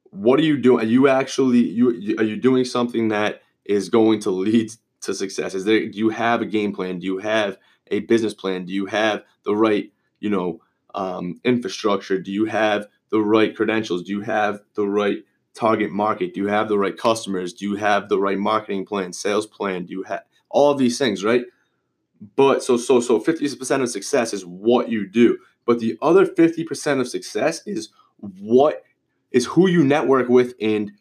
what 0.08 0.40
are 0.40 0.42
you 0.42 0.56
doing? 0.56 0.80
Are 0.80 0.88
you 0.88 1.06
actually 1.08 1.58
you 1.58 2.16
are 2.18 2.24
you 2.24 2.36
doing 2.36 2.64
something 2.64 3.08
that 3.08 3.42
is 3.66 3.90
going 3.90 4.20
to 4.20 4.30
lead 4.30 4.72
to 5.02 5.12
success? 5.12 5.52
Is 5.52 5.66
there 5.66 5.86
do 5.86 5.98
you 5.98 6.08
have 6.08 6.40
a 6.40 6.46
game 6.46 6.72
plan? 6.72 6.98
Do 6.98 7.04
you 7.04 7.18
have 7.18 7.58
a 7.88 8.00
business 8.00 8.32
plan? 8.32 8.64
Do 8.64 8.72
you 8.72 8.86
have 8.86 9.22
the 9.44 9.54
right 9.54 9.92
you 10.18 10.30
know 10.30 10.62
um, 10.94 11.38
infrastructure? 11.44 12.18
Do 12.18 12.32
you 12.32 12.46
have 12.46 12.86
the 13.10 13.20
right 13.20 13.54
credentials? 13.54 14.04
Do 14.04 14.12
you 14.12 14.22
have 14.22 14.60
the 14.76 14.88
right 14.88 15.18
target 15.52 15.90
market? 15.90 16.32
Do 16.32 16.40
you 16.40 16.46
have 16.46 16.70
the 16.70 16.78
right 16.78 16.96
customers? 16.96 17.52
Do 17.52 17.66
you 17.66 17.76
have 17.76 18.08
the 18.08 18.18
right 18.18 18.38
marketing 18.38 18.86
plan, 18.86 19.12
sales 19.12 19.46
plan? 19.46 19.84
Do 19.84 19.92
you 19.92 20.04
have 20.04 20.22
all 20.48 20.70
of 20.70 20.78
these 20.78 20.96
things, 20.96 21.22
right? 21.22 21.44
But 22.36 22.62
so 22.62 22.76
so 22.76 23.00
so 23.00 23.20
50% 23.20 23.82
of 23.82 23.90
success 23.90 24.32
is 24.32 24.44
what 24.44 24.88
you 24.88 25.06
do. 25.06 25.38
But 25.66 25.80
the 25.80 25.98
other 26.00 26.24
50% 26.24 27.00
of 27.00 27.08
success 27.08 27.66
is 27.66 27.90
what 28.18 28.84
is 29.30 29.46
who 29.46 29.68
you 29.68 29.84
network 29.84 30.28
with 30.28 30.54
and 30.60 30.92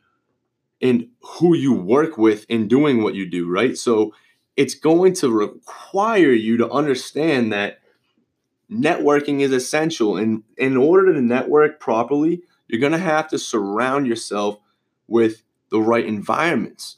and 0.81 1.07
who 1.21 1.55
you 1.55 1.73
work 1.73 2.17
with 2.17 2.45
in 2.49 2.67
doing 2.67 3.01
what 3.01 3.15
you 3.15 3.29
do, 3.29 3.49
right? 3.49 3.77
So 3.77 4.13
it's 4.57 4.75
going 4.75 5.13
to 5.15 5.31
require 5.31 6.31
you 6.31 6.57
to 6.57 6.69
understand 6.69 7.51
that 7.53 7.79
networking 8.69 9.41
is 9.41 9.51
essential 9.51 10.17
and 10.17 10.43
in 10.57 10.75
order 10.75 11.13
to 11.13 11.21
network 11.21 11.79
properly, 11.79 12.41
you're 12.67 12.81
going 12.81 12.91
to 12.91 12.97
have 12.97 13.27
to 13.29 13.39
surround 13.39 14.07
yourself 14.07 14.57
with 15.07 15.43
the 15.69 15.79
right 15.79 16.05
environments 16.05 16.97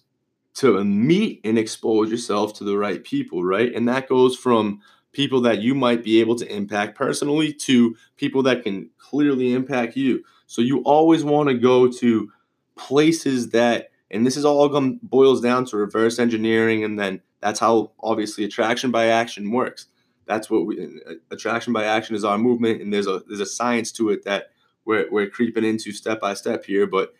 to 0.57 0.83
meet 0.83 1.39
and 1.43 1.57
expose 1.57 2.09
yourself 2.09 2.51
to 2.51 2.63
the 2.63 2.77
right 2.77 3.03
people, 3.03 3.43
right? 3.43 3.73
And 3.75 3.87
that 3.87 4.09
goes 4.09 4.35
from 4.35 4.81
people 5.11 5.39
that 5.41 5.59
you 5.59 5.75
might 5.75 6.03
be 6.03 6.19
able 6.19 6.35
to 6.35 6.51
impact 6.51 6.97
personally 6.97 7.53
to 7.53 7.95
people 8.17 8.41
that 8.43 8.63
can 8.63 8.89
clearly 8.97 9.53
impact 9.53 9.95
you. 9.95 10.23
So 10.47 10.61
you 10.63 10.79
always 10.79 11.23
want 11.23 11.49
to 11.49 11.55
go 11.55 11.91
to 11.91 12.31
places 12.75 13.49
that, 13.49 13.91
and 14.09 14.25
this 14.25 14.35
is 14.35 14.45
all 14.45 14.97
boils 15.03 15.41
down 15.41 15.65
to 15.65 15.77
reverse 15.77 16.17
engineering, 16.17 16.83
and 16.83 16.99
then 16.99 17.21
that's 17.39 17.59
how 17.59 17.91
obviously 17.99 18.43
attraction 18.43 18.89
by 18.89 19.07
action 19.07 19.51
works. 19.51 19.85
That's 20.25 20.49
what 20.49 20.65
we 20.65 20.81
uh, 20.81 21.13
attraction 21.29 21.71
by 21.71 21.85
action 21.85 22.15
is 22.15 22.25
our 22.25 22.37
movement, 22.37 22.81
and 22.81 22.91
there's 22.91 23.07
a 23.07 23.21
there's 23.27 23.39
a 23.39 23.45
science 23.45 23.91
to 23.93 24.09
it 24.09 24.25
that 24.25 24.47
we're 24.85 25.09
we're 25.11 25.29
creeping 25.29 25.63
into 25.63 25.91
step 25.91 26.19
by 26.19 26.33
step 26.33 26.65
here, 26.65 26.87
but 26.87 27.13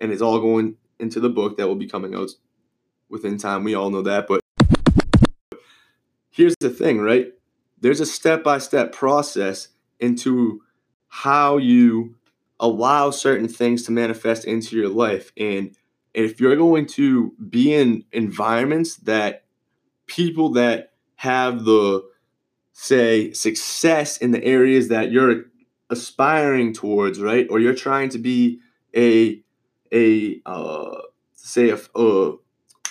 and 0.00 0.12
it's 0.12 0.22
all 0.22 0.38
going 0.38 0.76
into 1.00 1.20
the 1.20 1.28
book 1.28 1.56
that 1.56 1.66
will 1.66 1.74
be 1.74 1.88
coming 1.88 2.14
out 2.14 2.30
within 3.14 3.38
time. 3.38 3.64
We 3.64 3.74
all 3.74 3.88
know 3.88 4.02
that, 4.02 4.26
but 4.26 4.40
here's 6.30 6.56
the 6.60 6.68
thing, 6.68 7.00
right? 7.00 7.28
There's 7.80 8.00
a 8.00 8.06
step 8.06 8.42
by 8.44 8.58
step 8.58 8.92
process 8.92 9.68
into 10.00 10.62
how 11.08 11.56
you 11.56 12.16
allow 12.60 13.10
certain 13.10 13.48
things 13.48 13.84
to 13.84 13.92
manifest 13.92 14.44
into 14.44 14.76
your 14.76 14.88
life. 14.88 15.32
And 15.36 15.76
if 16.12 16.40
you're 16.40 16.56
going 16.56 16.86
to 16.86 17.32
be 17.48 17.72
in 17.72 18.04
environments 18.12 18.96
that 18.96 19.44
people 20.06 20.50
that 20.50 20.92
have 21.16 21.64
the, 21.64 22.02
say, 22.72 23.32
success 23.32 24.16
in 24.16 24.32
the 24.32 24.42
areas 24.44 24.88
that 24.88 25.12
you're 25.12 25.44
aspiring 25.88 26.72
towards, 26.72 27.20
right? 27.20 27.46
Or 27.48 27.60
you're 27.60 27.74
trying 27.74 28.08
to 28.10 28.18
be 28.18 28.60
a, 28.94 29.40
a, 29.92 30.40
uh, 30.44 30.98
say, 31.34 31.70
a, 31.70 31.78
uh, 31.96 32.36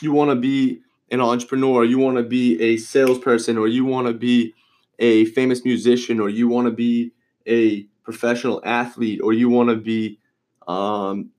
you 0.01 0.11
want 0.11 0.31
to 0.31 0.35
be 0.35 0.81
an 1.11 1.21
entrepreneur, 1.21 1.83
you 1.83 1.99
want 1.99 2.17
to 2.17 2.23
be 2.23 2.59
a 2.61 2.77
salesperson, 2.77 3.57
or 3.57 3.67
you 3.67 3.85
want 3.85 4.07
to 4.07 4.13
be 4.13 4.53
a 4.99 5.25
famous 5.25 5.63
musician, 5.63 6.19
or 6.19 6.29
you 6.29 6.47
want 6.47 6.65
to 6.67 6.71
be 6.71 7.11
a 7.47 7.83
professional 8.03 8.61
athlete, 8.65 9.21
or 9.21 9.33
you 9.33 9.49
want 9.49 9.69
to 9.69 9.75
be, 9.75 10.19
um, 10.67 11.29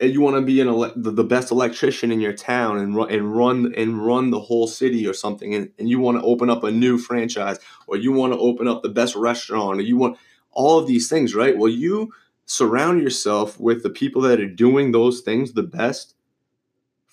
you 0.00 0.20
want 0.20 0.36
to 0.36 0.42
be 0.42 0.60
an 0.60 0.68
ele- 0.68 0.92
the, 0.94 1.24
best 1.24 1.50
electrician 1.50 2.12
in 2.12 2.20
your 2.20 2.32
town 2.32 2.78
and 2.78 2.94
run 2.94 3.10
and 3.10 3.36
run 3.36 3.74
and 3.76 4.04
run 4.04 4.30
the 4.30 4.38
whole 4.38 4.66
city 4.66 5.06
or 5.06 5.12
something, 5.12 5.54
and, 5.54 5.70
and 5.78 5.88
you 5.88 5.98
want 5.98 6.18
to 6.18 6.24
open 6.24 6.48
up 6.50 6.62
a 6.62 6.70
new 6.70 6.98
franchise, 6.98 7.58
or 7.86 7.96
you 7.96 8.12
want 8.12 8.32
to 8.32 8.38
open 8.38 8.68
up 8.68 8.82
the 8.82 8.88
best 8.88 9.16
restaurant, 9.16 9.78
or 9.78 9.82
you 9.82 9.96
want 9.96 10.16
all 10.52 10.78
of 10.78 10.86
these 10.86 11.08
things, 11.08 11.34
right? 11.34 11.56
Well, 11.56 11.70
you 11.70 12.12
surround 12.46 13.02
yourself 13.02 13.58
with 13.60 13.82
the 13.82 13.90
people 13.90 14.22
that 14.22 14.40
are 14.40 14.48
doing 14.48 14.92
those 14.92 15.20
things 15.20 15.52
the 15.52 15.62
best 15.62 16.14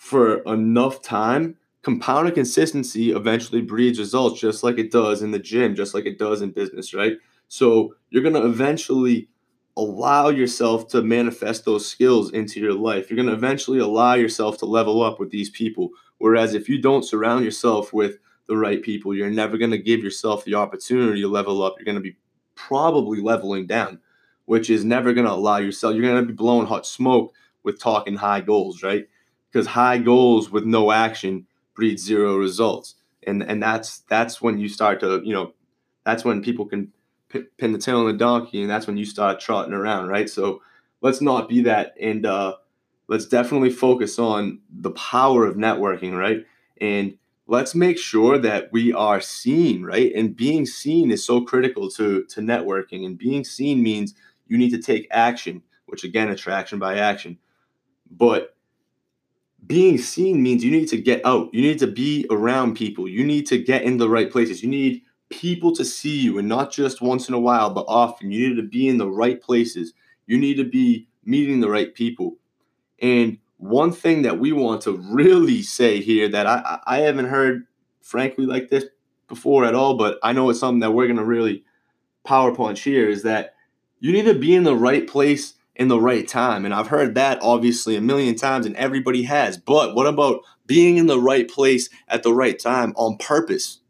for 0.06 0.44
enough 0.44 1.02
time, 1.02 1.58
compounded 1.82 2.36
consistency 2.36 3.12
eventually 3.12 3.60
breeds 3.60 3.98
results, 3.98 4.40
just 4.40 4.64
like 4.64 4.78
it 4.78 4.92
does 4.92 5.24
in 5.24 5.32
the 5.32 5.40
gym, 5.40 5.74
just 5.74 5.96
like 5.96 6.06
it 6.06 6.20
does 6.20 6.44
in 6.44 6.52
business, 6.52 6.94
right? 6.94 7.14
So 7.48 7.96
you're 8.12 8.22
going 8.22 8.36
to 8.36 8.46
eventually 8.46 9.30
allow 9.76 10.30
yourself 10.30 10.88
to 10.90 11.02
manifest 11.02 11.66
those 11.66 11.90
skills 11.90 12.30
into 12.30 12.60
your 12.60 12.76
life. 12.76 13.10
You're 13.10 13.16
going 13.16 13.30
to 13.30 13.34
eventually 13.34 13.80
allow 13.80 14.14
yourself 14.14 14.60
to 14.60 14.68
level 14.68 15.02
up 15.02 15.20
with 15.20 15.32
these 15.32 15.50
people. 15.50 15.90
Whereas 16.20 16.54
if 16.54 16.70
you 16.70 16.80
don't 16.80 17.04
surround 17.04 17.44
yourself 17.44 17.92
with 17.92 18.20
the 18.48 18.58
right 18.58 18.84
people, 18.84 19.16
you're 19.16 19.32
never 19.32 19.58
going 19.58 19.72
to 19.72 19.80
give 19.80 20.04
yourself 20.04 20.46
the 20.46 20.54
opportunity 20.54 21.22
to 21.22 21.28
level 21.28 21.64
up. 21.64 21.78
You're 21.80 21.86
going 21.86 21.96
to 21.96 22.12
be 22.12 22.18
probably 22.54 23.22
leveling 23.22 23.66
down, 23.66 24.02
which 24.46 24.70
is 24.70 24.86
never 24.86 25.14
going 25.14 25.26
to 25.26 25.34
allow 25.34 25.58
yourself. 25.58 25.96
You're 25.96 26.04
going 26.06 26.22
to 26.22 26.28
be 26.28 26.34
blowing 26.34 26.68
hot 26.68 26.86
smoke 26.86 27.34
with 27.64 27.80
talking 27.80 28.18
high 28.18 28.42
goals, 28.42 28.84
right? 28.84 29.08
Because 29.56 29.68
high 29.68 29.98
goals 29.98 30.52
with 30.52 30.66
no 30.66 30.92
action 30.92 31.48
breed 31.76 31.98
zero 31.98 32.36
results. 32.36 32.96
And 33.26 33.42
and 33.42 33.64
that's 33.64 34.00
that's 34.10 34.42
when 34.42 34.60
you 34.60 34.68
start 34.68 35.00
to 35.00 35.22
you 35.24 35.34
know 35.34 35.54
that's 36.04 36.26
when 36.26 36.44
people 36.44 36.66
can 36.66 36.92
pin 37.30 37.72
the 37.72 37.78
tail 37.78 38.00
on 38.00 38.08
the 38.08 38.14
donkey 38.14 38.62
and 38.62 38.70
that's 38.70 38.86
when 38.86 38.98
you 38.98 39.06
start 39.06 39.40
trotting 39.40 39.74
around 39.74 40.10
right? 40.10 40.30
So 40.30 40.62
let's 41.00 41.22
not 41.22 41.48
be 41.48 41.62
that. 41.62 41.96
And 42.02 42.26
uh 42.26 42.56
let's 43.08 43.26
definitely 43.26 43.70
focus 43.70 44.20
on 44.20 44.60
the 44.70 44.92
power 44.92 45.46
of 45.46 45.56
networking 45.56 46.18
right? 46.20 46.46
And 46.82 47.18
let's 47.48 47.74
make 47.74 47.98
sure 47.98 48.38
that 48.38 48.74
we 48.74 48.92
are 48.92 49.22
seen 49.22 49.84
right? 49.84 50.12
And 50.14 50.36
being 50.36 50.66
seen 50.66 51.12
is 51.12 51.24
so 51.24 51.40
critical 51.40 51.90
to 51.92 52.26
to 52.26 52.42
networking. 52.42 53.06
And 53.06 53.18
being 53.18 53.46
seen 53.46 53.82
means 53.82 54.16
you 54.48 54.58
need 54.58 54.72
to 54.72 54.82
take 54.82 55.08
action 55.12 55.64
which 55.86 56.04
again 56.04 56.28
attraction 56.28 56.78
by 56.78 56.98
action. 56.98 57.38
But 58.12 58.55
being 59.68 59.98
seen 59.98 60.44
means 60.44 60.64
you 60.64 60.72
need 60.72 60.88
to 60.90 60.98
get 60.98 61.26
out. 61.26 61.54
You 61.54 61.62
need 61.62 61.80
to 61.80 61.88
be 61.88 62.26
around 62.30 62.76
people. 62.76 63.08
You 63.08 63.24
need 63.24 63.46
to 63.48 63.58
get 63.58 63.84
in 63.84 63.98
the 63.98 64.10
right 64.10 64.32
places. 64.32 64.62
You 64.62 64.70
need 64.70 65.02
people 65.30 65.74
to 65.76 65.86
see 65.86 66.18
you 66.18 66.38
and 66.38 66.48
not 66.48 66.72
just 66.72 67.02
once 67.02 67.28
in 67.28 67.34
a 67.34 67.40
while, 67.40 67.70
but 67.70 67.86
often. 67.88 68.32
You 68.32 68.50
need 68.50 68.56
to 68.58 68.68
be 68.68 68.88
in 68.88 68.98
the 68.98 69.10
right 69.10 69.42
places. 69.42 69.94
You 70.28 70.38
need 70.38 70.56
to 70.56 70.64
be 70.64 71.08
meeting 71.24 71.60
the 71.60 71.70
right 71.70 71.94
people. 71.94 72.36
And 73.02 73.38
one 73.58 73.92
thing 73.92 74.22
that 74.24 74.40
we 74.40 74.52
want 74.52 74.82
to 74.82 74.98
really 74.98 75.62
say 75.62 76.02
here 76.02 76.30
that 76.30 76.46
I, 76.46 76.80
I 76.86 76.98
haven't 77.00 77.26
heard, 77.26 77.66
frankly, 78.02 78.46
like 78.46 78.70
this 78.70 78.86
before 79.28 79.66
at 79.66 79.76
all, 79.76 79.98
but 79.98 80.20
I 80.22 80.34
know 80.34 80.50
it's 80.50 80.60
something 80.60 80.82
that 80.82 80.92
we're 80.92 81.08
going 81.08 81.18
to 81.18 81.26
really 81.26 81.64
power 82.26 82.54
punch 82.54 82.82
here 82.82 83.10
is 83.10 83.24
that 83.24 83.56
you 84.00 84.12
need 84.12 84.26
to 84.26 84.38
be 84.38 84.54
in 84.54 84.64
the 84.64 84.76
right 84.76 85.08
place 85.08 85.54
in 85.76 85.88
the 85.88 86.00
right 86.00 86.28
time. 86.28 86.66
And 86.66 86.74
I've 86.74 86.88
heard 86.88 87.16
that 87.16 87.40
obviously 87.42 87.96
a 87.96 88.02
million 88.02 88.36
times, 88.36 88.66
and 88.66 88.76
everybody 88.76 89.24
has. 89.24 89.58
But 89.58 89.96
what 89.96 90.08
about 90.08 90.42
being 90.66 90.98
in 90.98 91.08
the 91.08 91.20
right 91.20 91.50
place 91.50 91.90
at 92.08 92.24
the 92.24 92.34
right 92.34 92.58
time 92.58 92.94
on 92.96 93.18
purpose? 93.18 93.82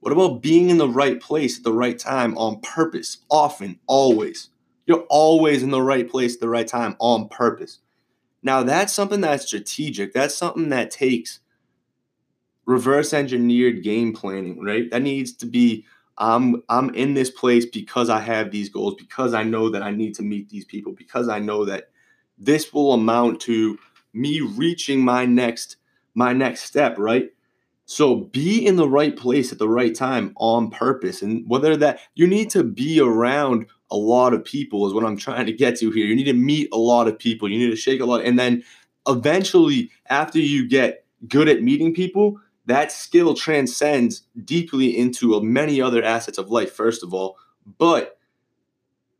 What 0.00 0.12
about 0.12 0.40
being 0.40 0.70
in 0.70 0.78
the 0.78 0.88
right 0.88 1.20
place 1.20 1.58
at 1.58 1.64
the 1.64 1.74
right 1.74 1.98
time 1.98 2.36
on 2.38 2.60
purpose? 2.60 3.18
Often, 3.30 3.78
always. 3.86 4.48
You're 4.86 5.06
always 5.10 5.62
in 5.62 5.70
the 5.70 5.82
right 5.82 6.08
place 6.08 6.34
at 6.34 6.40
the 6.40 6.48
right 6.48 6.66
time 6.66 6.96
on 6.98 7.28
purpose. 7.28 7.80
Now, 8.42 8.62
that's 8.62 8.94
something 8.94 9.20
that's 9.20 9.46
strategic. 9.46 10.14
That's 10.14 10.34
something 10.34 10.70
that 10.70 10.90
takes 10.90 11.40
reverse 12.64 13.12
engineered 13.12 13.82
game 13.82 14.14
planning, 14.14 14.64
right? 14.64 14.90
That 14.90 15.02
needs 15.02 15.32
to 15.34 15.46
be 15.46 15.84
I'm 16.20 16.62
I'm 16.68 16.94
in 16.94 17.14
this 17.14 17.30
place 17.30 17.66
because 17.66 18.10
I 18.10 18.20
have 18.20 18.50
these 18.50 18.68
goals, 18.68 18.94
because 18.94 19.34
I 19.34 19.42
know 19.42 19.70
that 19.70 19.82
I 19.82 19.90
need 19.90 20.14
to 20.16 20.22
meet 20.22 20.50
these 20.50 20.66
people, 20.66 20.92
because 20.92 21.28
I 21.28 21.38
know 21.40 21.64
that 21.64 21.88
this 22.38 22.72
will 22.72 22.92
amount 22.92 23.40
to 23.42 23.78
me 24.12 24.40
reaching 24.40 25.04
my 25.04 25.24
next 25.24 25.76
my 26.14 26.32
next 26.32 26.62
step, 26.62 26.96
right? 26.98 27.30
So 27.86 28.16
be 28.16 28.64
in 28.64 28.76
the 28.76 28.88
right 28.88 29.16
place 29.16 29.50
at 29.50 29.58
the 29.58 29.68
right 29.68 29.94
time 29.94 30.32
on 30.36 30.70
purpose. 30.70 31.22
And 31.22 31.48
whether 31.48 31.76
that 31.78 31.98
you 32.14 32.26
need 32.26 32.50
to 32.50 32.62
be 32.62 33.00
around 33.00 33.66
a 33.90 33.96
lot 33.96 34.32
of 34.32 34.44
people 34.44 34.86
is 34.86 34.94
what 34.94 35.04
I'm 35.04 35.16
trying 35.16 35.46
to 35.46 35.52
get 35.52 35.76
to 35.78 35.90
here. 35.90 36.06
You 36.06 36.14
need 36.14 36.24
to 36.24 36.32
meet 36.32 36.68
a 36.72 36.78
lot 36.78 37.08
of 37.08 37.18
people. 37.18 37.48
You 37.48 37.58
need 37.58 37.70
to 37.70 37.76
shake 37.76 38.00
a 38.00 38.04
lot. 38.04 38.24
And 38.24 38.38
then 38.38 38.62
eventually, 39.08 39.90
after 40.08 40.38
you 40.38 40.68
get 40.68 41.04
good 41.26 41.48
at 41.48 41.62
meeting 41.62 41.92
people, 41.92 42.40
that 42.70 42.92
skill 42.92 43.34
transcends 43.34 44.22
deeply 44.44 44.96
into 44.96 45.34
uh, 45.34 45.40
many 45.40 45.80
other 45.80 46.02
assets 46.02 46.38
of 46.38 46.50
life, 46.50 46.72
first 46.72 47.02
of 47.02 47.12
all. 47.12 47.36
But 47.78 48.18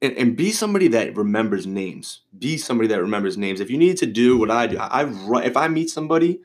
and, 0.02 0.16
and 0.16 0.36
be 0.36 0.50
somebody 0.52 0.88
that 0.88 1.16
remembers 1.16 1.66
names. 1.66 2.22
Be 2.38 2.56
somebody 2.56 2.88
that 2.88 3.00
remembers 3.00 3.36
names. 3.36 3.60
If 3.60 3.70
you 3.70 3.76
need 3.76 3.98
to 3.98 4.06
do 4.06 4.38
what 4.38 4.50
I 4.50 4.66
do, 4.66 4.78
I, 4.78 5.02
I 5.02 5.42
if 5.44 5.56
I 5.56 5.68
meet 5.68 5.90
somebody 5.90 6.40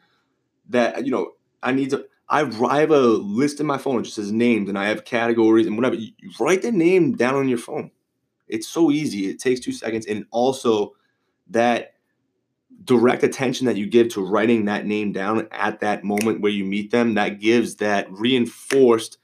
that 0.69 1.05
you 1.05 1.11
know 1.11 1.33
I 1.63 1.71
need 1.71 1.91
to 1.91 2.05
I, 2.27 2.41
I 2.67 2.79
have 2.79 2.91
a 2.91 2.99
list 2.99 3.59
in 3.59 3.65
my 3.65 3.77
phone. 3.77 3.99
It 3.99 4.03
just 4.03 4.15
says 4.15 4.31
names, 4.31 4.67
and 4.67 4.77
I 4.77 4.87
have 4.87 5.05
categories 5.05 5.67
and 5.67 5.77
whatever. 5.77 5.95
You, 5.95 6.11
you 6.17 6.31
write 6.39 6.63
the 6.63 6.71
name 6.71 7.15
down 7.15 7.35
on 7.35 7.47
your 7.47 7.59
phone. 7.59 7.91
It's 8.47 8.67
so 8.67 8.91
easy. 8.91 9.27
It 9.29 9.39
takes 9.39 9.59
two 9.59 9.71
seconds, 9.71 10.05
and 10.05 10.25
also 10.31 10.95
that 11.49 11.94
direct 12.83 13.23
attention 13.23 13.65
that 13.65 13.77
you 13.77 13.87
give 13.87 14.09
to 14.09 14.25
writing 14.25 14.65
that 14.65 14.85
name 14.85 15.11
down 15.11 15.47
at 15.51 15.79
that 15.79 16.03
moment 16.03 16.41
where 16.41 16.51
you 16.51 16.63
meet 16.63 16.91
them 16.91 17.15
that 17.15 17.39
gives 17.39 17.75
that 17.75 18.11
reinforced 18.11 19.17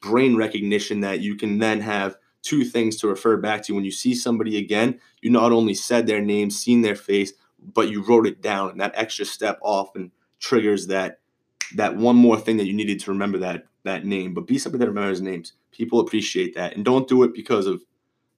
brain 0.00 0.36
recognition 0.36 1.00
that 1.00 1.20
you 1.20 1.36
can 1.36 1.58
then 1.58 1.80
have 1.80 2.16
two 2.42 2.64
things 2.64 2.96
to 2.96 3.08
refer 3.08 3.36
back 3.36 3.62
to. 3.62 3.74
When 3.74 3.84
you 3.84 3.90
see 3.90 4.14
somebody 4.14 4.56
again 4.56 5.00
you 5.20 5.30
not 5.30 5.52
only 5.52 5.74
said 5.74 6.06
their 6.06 6.20
name 6.20 6.50
seen 6.50 6.82
their 6.82 6.96
face 6.96 7.32
but 7.60 7.88
you 7.88 8.02
wrote 8.02 8.26
it 8.26 8.40
down 8.40 8.70
and 8.70 8.80
that 8.80 8.92
extra 8.94 9.24
step 9.24 9.58
often 9.62 10.12
triggers 10.40 10.86
that 10.86 11.20
that 11.74 11.96
one 11.96 12.16
more 12.16 12.38
thing 12.38 12.56
that 12.56 12.66
you 12.66 12.72
needed 12.72 13.00
to 13.00 13.10
remember 13.10 13.38
that 13.38 13.66
that 13.84 14.04
name. 14.04 14.34
But 14.34 14.46
be 14.46 14.58
somebody 14.58 14.84
that 14.84 14.90
remembers 14.90 15.20
names. 15.20 15.52
People 15.72 16.00
appreciate 16.00 16.54
that. 16.54 16.74
And 16.74 16.84
don't 16.84 17.08
do 17.08 17.22
it 17.22 17.34
because 17.34 17.66
of 17.66 17.82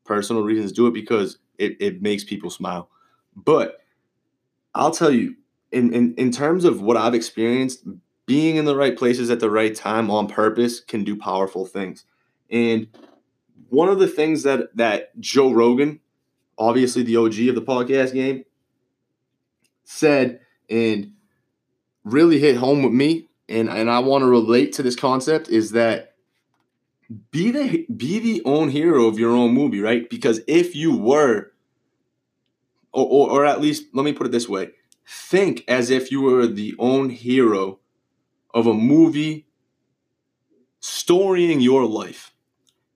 personal 0.04 0.42
reasons. 0.42 0.72
Do 0.72 0.86
it 0.86 0.94
because 0.94 1.38
it, 1.58 1.76
it 1.80 2.02
makes 2.02 2.24
people 2.24 2.50
smile. 2.50 2.88
But 3.36 3.80
I'll 4.74 4.90
tell 4.90 5.10
you, 5.10 5.36
in, 5.72 5.92
in 5.92 6.14
in 6.14 6.30
terms 6.30 6.64
of 6.64 6.80
what 6.80 6.96
I've 6.96 7.14
experienced, 7.14 7.84
being 8.26 8.56
in 8.56 8.64
the 8.64 8.76
right 8.76 8.96
places 8.96 9.30
at 9.30 9.40
the 9.40 9.50
right 9.50 9.74
time 9.74 10.10
on 10.10 10.28
purpose 10.28 10.80
can 10.80 11.04
do 11.04 11.16
powerful 11.16 11.66
things. 11.66 12.04
And 12.50 12.88
one 13.68 13.88
of 13.88 13.98
the 13.98 14.08
things 14.08 14.42
that 14.44 14.76
that 14.76 15.18
Joe 15.18 15.52
Rogan, 15.52 16.00
obviously 16.58 17.02
the 17.02 17.16
OG 17.16 17.40
of 17.48 17.54
the 17.54 17.62
podcast 17.62 18.12
game, 18.12 18.44
said 19.84 20.40
and 20.68 21.12
really 22.04 22.38
hit 22.38 22.56
home 22.56 22.82
with 22.82 22.92
me, 22.92 23.28
and, 23.48 23.68
and 23.68 23.90
I 23.90 23.98
want 23.98 24.22
to 24.22 24.28
relate 24.28 24.72
to 24.74 24.82
this 24.82 24.96
concept 24.96 25.48
is 25.48 25.72
that 25.72 26.14
be 27.32 27.50
the 27.50 27.86
be 27.94 28.20
the 28.20 28.42
own 28.44 28.70
hero 28.70 29.06
of 29.06 29.18
your 29.18 29.32
own 29.32 29.52
movie, 29.52 29.80
right? 29.80 30.08
Because 30.08 30.40
if 30.46 30.76
you 30.76 30.96
were 30.96 31.50
or, 32.92 33.06
or, 33.06 33.30
or 33.30 33.44
at 33.44 33.60
least 33.60 33.84
let 33.92 34.04
me 34.04 34.12
put 34.12 34.26
it 34.26 34.32
this 34.32 34.48
way. 34.48 34.70
Think 35.06 35.64
as 35.68 35.90
if 35.90 36.10
you 36.10 36.22
were 36.22 36.46
the 36.46 36.74
own 36.78 37.10
hero 37.10 37.80
of 38.54 38.66
a 38.66 38.74
movie 38.74 39.46
storying 40.80 41.60
your 41.60 41.84
life. 41.86 42.32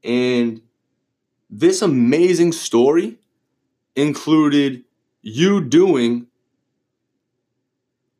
And 0.02 0.62
this 1.50 1.82
amazing 1.82 2.52
story 2.52 3.18
included 3.96 4.84
you 5.22 5.60
doing 5.60 6.26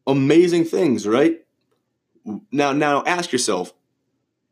amazing 0.06 0.64
things 0.64 1.06
right? 1.06 1.40
Now 2.50 2.72
now 2.72 3.02
ask 3.04 3.32
yourself 3.32 3.72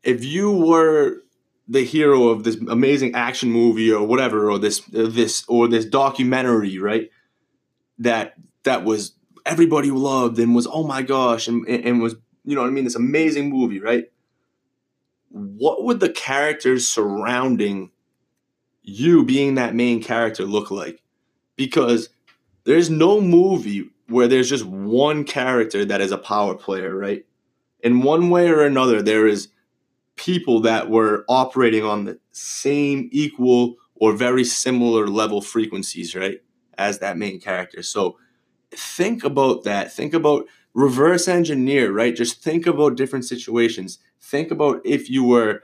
if 0.03 0.23
you 0.23 0.51
were 0.51 1.22
the 1.67 1.83
hero 1.83 2.27
of 2.27 2.43
this 2.43 2.57
amazing 2.67 3.15
action 3.15 3.51
movie 3.51 3.91
or 3.91 4.05
whatever 4.05 4.49
or 4.49 4.59
this 4.59 4.81
uh, 4.95 5.07
this 5.09 5.45
or 5.47 5.67
this 5.67 5.85
documentary 5.85 6.77
right? 6.77 7.09
That 7.99 8.33
that 8.63 8.83
was 8.83 9.13
everybody 9.45 9.91
loved 9.91 10.39
and 10.39 10.55
was 10.55 10.67
oh 10.67 10.85
my 10.85 11.01
gosh 11.01 11.47
and, 11.47 11.67
and 11.67 12.01
was 12.01 12.15
you 12.45 12.55
know 12.55 12.61
what 12.61 12.67
i 12.67 12.71
mean? 12.71 12.83
This 12.83 12.95
amazing 12.95 13.49
movie 13.49 13.79
right? 13.79 14.05
What 15.29 15.83
would 15.83 15.99
the 15.99 16.09
characters 16.09 16.87
surrounding 16.87 17.91
you 18.81 19.23
being 19.23 19.55
that 19.55 19.73
main 19.73 20.03
character 20.03 20.43
look 20.43 20.69
like? 20.69 21.01
Because 21.55 22.09
there's 22.65 22.89
no 22.89 23.21
movie 23.21 23.89
where 24.07 24.27
there's 24.27 24.49
just 24.49 24.65
one 24.65 25.23
character 25.23 25.85
that 25.85 26.01
is 26.01 26.11
a 26.11 26.17
power 26.17 26.55
player 26.55 26.95
right? 26.95 27.25
In 27.79 28.01
one 28.01 28.29
way 28.29 28.49
or 28.49 28.63
another 28.65 29.01
there 29.01 29.27
is 29.27 29.47
people 30.15 30.59
that 30.61 30.89
were 30.89 31.25
operating 31.27 31.83
on 31.83 32.05
the 32.05 32.19
same 32.31 33.09
equal 33.11 33.75
or 33.95 34.13
very 34.13 34.43
similar 34.43 35.07
level 35.07 35.41
frequencies 35.41 36.15
right 36.15 36.41
as 36.77 36.99
that 36.99 37.17
main 37.17 37.39
character. 37.39 37.81
So 37.81 38.17
think 38.71 39.23
about 39.23 39.63
that. 39.63 39.93
Think 39.93 40.13
about 40.13 40.45
reverse 40.73 41.27
engineer, 41.27 41.91
right? 41.91 42.15
Just 42.15 42.43
think 42.43 42.65
about 42.65 42.97
different 42.97 43.25
situations. 43.25 43.99
Think 44.21 44.51
about 44.51 44.81
if 44.83 45.09
you 45.09 45.23
were, 45.23 45.63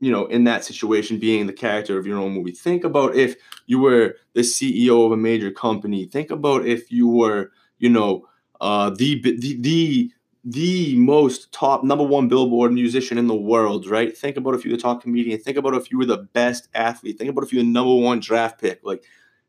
you 0.00 0.10
know, 0.10 0.26
in 0.26 0.44
that 0.44 0.64
situation 0.64 1.18
being 1.18 1.46
the 1.46 1.52
character 1.52 1.98
of 1.98 2.06
your 2.06 2.18
own 2.18 2.32
movie. 2.32 2.52
Think 2.52 2.84
about 2.84 3.14
if 3.14 3.36
you 3.66 3.80
were 3.80 4.16
the 4.34 4.42
CEO 4.42 5.04
of 5.04 5.12
a 5.12 5.16
major 5.16 5.50
company. 5.50 6.06
Think 6.06 6.30
about 6.30 6.66
if 6.66 6.90
you 6.92 7.08
were, 7.08 7.50
you 7.78 7.88
know, 7.88 8.26
uh, 8.60 8.90
the 8.90 9.20
the 9.20 9.60
the 9.60 10.12
the 10.42 10.96
most 10.96 11.52
top 11.52 11.84
number 11.84 12.04
one 12.04 12.28
billboard 12.28 12.72
musician 12.72 13.18
in 13.18 13.26
the 13.26 13.34
world, 13.34 13.86
right? 13.86 14.16
Think 14.16 14.36
about 14.36 14.54
if 14.54 14.64
you 14.64 14.70
were 14.70 14.76
the 14.76 14.82
top 14.82 15.02
comedian. 15.02 15.38
Think 15.38 15.56
about 15.56 15.74
if 15.74 15.90
you 15.90 15.98
were 15.98 16.06
the 16.06 16.28
best 16.32 16.68
athlete. 16.74 17.18
Think 17.18 17.30
about 17.30 17.44
if 17.44 17.52
you're 17.52 17.62
the 17.62 17.68
number 17.68 17.94
one 17.94 18.20
draft 18.20 18.60
pick. 18.60 18.80
Like 18.82 19.04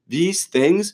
these 0.07 0.45
things 0.45 0.93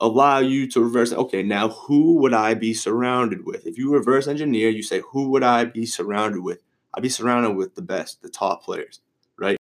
allow 0.00 0.38
you 0.38 0.68
to 0.68 0.82
reverse 0.82 1.12
okay 1.12 1.42
now 1.42 1.68
who 1.68 2.16
would 2.16 2.34
i 2.34 2.52
be 2.52 2.74
surrounded 2.74 3.46
with 3.46 3.66
if 3.66 3.78
you 3.78 3.90
reverse 3.90 4.26
engineer 4.26 4.68
you 4.68 4.82
say 4.82 5.00
who 5.12 5.30
would 5.30 5.42
i 5.42 5.64
be 5.64 5.86
surrounded 5.86 6.42
with 6.42 6.58
i'd 6.94 7.02
be 7.02 7.08
surrounded 7.08 7.56
with 7.56 7.74
the 7.76 7.82
best 7.82 8.20
the 8.20 8.28
top 8.28 8.62
players 8.62 9.00
right 9.38 9.56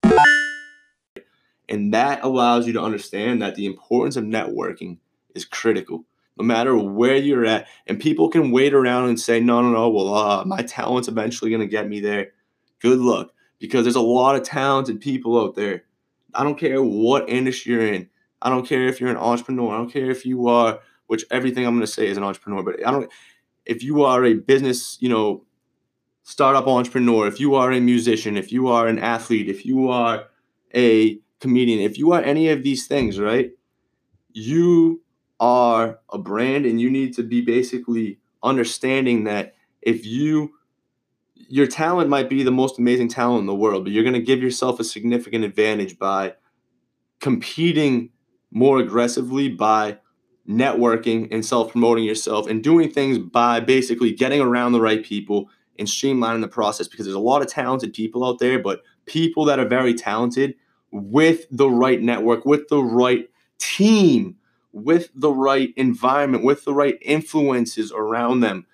and 1.70 1.94
that 1.94 2.24
allows 2.24 2.66
you 2.66 2.74
to 2.74 2.82
understand 2.82 3.42
that 3.42 3.56
the 3.56 3.66
importance 3.68 4.16
of 4.16 4.24
networking 4.24 4.98
is 5.36 5.46
critical 5.46 6.04
no 6.38 6.44
matter 6.44 6.76
where 6.78 7.16
you're 7.16 7.46
at 7.46 7.68
and 7.88 8.00
people 8.00 8.30
can 8.30 8.52
wait 8.52 8.74
around 8.74 9.10
and 9.10 9.20
say 9.20 9.40
no 9.40 9.62
no 9.62 9.72
no 9.72 9.90
well 9.90 10.14
uh, 10.14 10.46
my 10.46 10.62
talent's 10.62 11.08
eventually 11.08 11.50
going 11.50 11.62
to 11.62 11.68
get 11.68 11.88
me 11.88 12.00
there 12.00 12.32
good 12.80 13.00
luck 13.00 13.32
because 13.60 13.84
there's 13.84 13.96
a 13.96 14.02
lot 14.02 14.36
of 14.36 14.44
talented 14.44 15.00
people 15.00 15.40
out 15.40 15.56
there 15.56 15.84
i 16.34 16.44
don't 16.44 16.60
care 16.60 16.82
what 16.82 17.30
industry 17.30 17.74
you're 17.74 17.94
in 17.94 18.10
I 18.44 18.50
don't 18.50 18.68
care 18.68 18.88
if 18.88 19.00
you're 19.00 19.10
an 19.10 19.18
entrepreneur. 19.18 19.74
I 19.74 19.78
don't 19.78 19.92
care 19.92 20.12
if 20.12 20.26
you 20.26 20.48
are, 20.48 20.80
which 21.08 21.24
everything 21.32 21.66
I'm 21.66 21.76
going 21.76 21.86
to 21.86 21.92
say 21.92 22.08
is 22.08 22.18
an 22.18 22.24
entrepreneur, 22.24 22.62
but 22.62 22.86
I 22.86 22.92
don't, 22.92 23.10
if 23.66 23.82
you 23.82 24.04
are 24.04 24.24
a 24.26 24.34
business, 24.34 24.98
you 25.00 25.08
know, 25.08 25.46
startup 26.24 26.68
entrepreneur, 26.68 27.26
if 27.26 27.40
you 27.40 27.56
are 27.56 27.72
a 27.72 27.80
musician, 27.80 28.36
if 28.36 28.52
you 28.52 28.68
are 28.68 28.88
an 28.88 29.00
athlete, 29.00 29.48
if 29.48 29.66
you 29.66 29.90
are 29.90 30.26
a 30.76 31.20
comedian, 31.40 31.80
if 31.80 31.98
you 31.98 32.12
are 32.12 32.22
any 32.22 32.50
of 32.50 32.64
these 32.64 32.86
things, 32.86 33.18
right? 33.18 33.52
You 34.34 35.02
are 35.40 36.00
a 36.12 36.18
brand 36.18 36.66
and 36.66 36.80
you 36.80 36.90
need 36.90 37.14
to 37.16 37.24
be 37.24 37.42
basically 37.42 38.20
understanding 38.42 39.24
that 39.26 39.56
if 39.82 40.06
you 40.06 40.54
your 41.36 41.68
talent 41.68 42.10
might 42.10 42.30
be 42.30 42.42
the 42.42 42.52
most 42.52 42.80
amazing 42.80 43.08
talent 43.08 43.42
in 43.42 43.46
the 43.46 43.54
world, 43.54 43.84
but 43.84 43.94
you're 43.94 44.04
going 44.04 44.14
to 44.14 44.22
give 44.22 44.42
yourself 44.42 44.80
a 44.80 44.84
significant 44.84 45.44
advantage 45.44 46.00
by 46.00 46.34
competing 47.20 48.10
more 48.52 48.80
aggressively 48.80 49.50
by 49.50 49.98
networking 50.48 51.28
and 51.32 51.46
self 51.46 51.72
promoting 51.72 52.04
yourself 52.04 52.48
and 52.48 52.64
doing 52.64 52.90
things 52.90 53.18
by 53.18 53.60
basically 53.60 54.12
getting 54.12 54.42
around 54.42 54.72
the 54.72 54.82
right 54.82 55.04
people 55.04 55.50
and 55.80 55.88
streamlining 55.88 56.42
the 56.42 56.48
process 56.48 56.88
because 56.88 57.06
there's 57.06 57.16
a 57.16 57.20
lot 57.20 57.42
of 57.42 57.48
talented 57.48 57.94
people 57.94 58.26
out 58.26 58.40
there, 58.40 58.60
but 58.60 58.82
people 59.06 59.46
that 59.46 59.60
are 59.60 59.68
very 59.68 59.94
talented 59.94 60.56
with 60.92 61.46
the 61.50 61.70
right 61.70 62.02
network, 62.02 62.46
with 62.46 62.68
the 62.70 62.84
right 62.84 63.30
team, 63.58 64.36
with 64.74 65.10
the 65.14 65.32
right 65.32 65.74
environment, 65.78 66.44
with 66.44 66.66
the 66.66 66.74
right 66.74 66.98
influences 67.02 67.92
around 67.92 68.42
them 68.42 68.66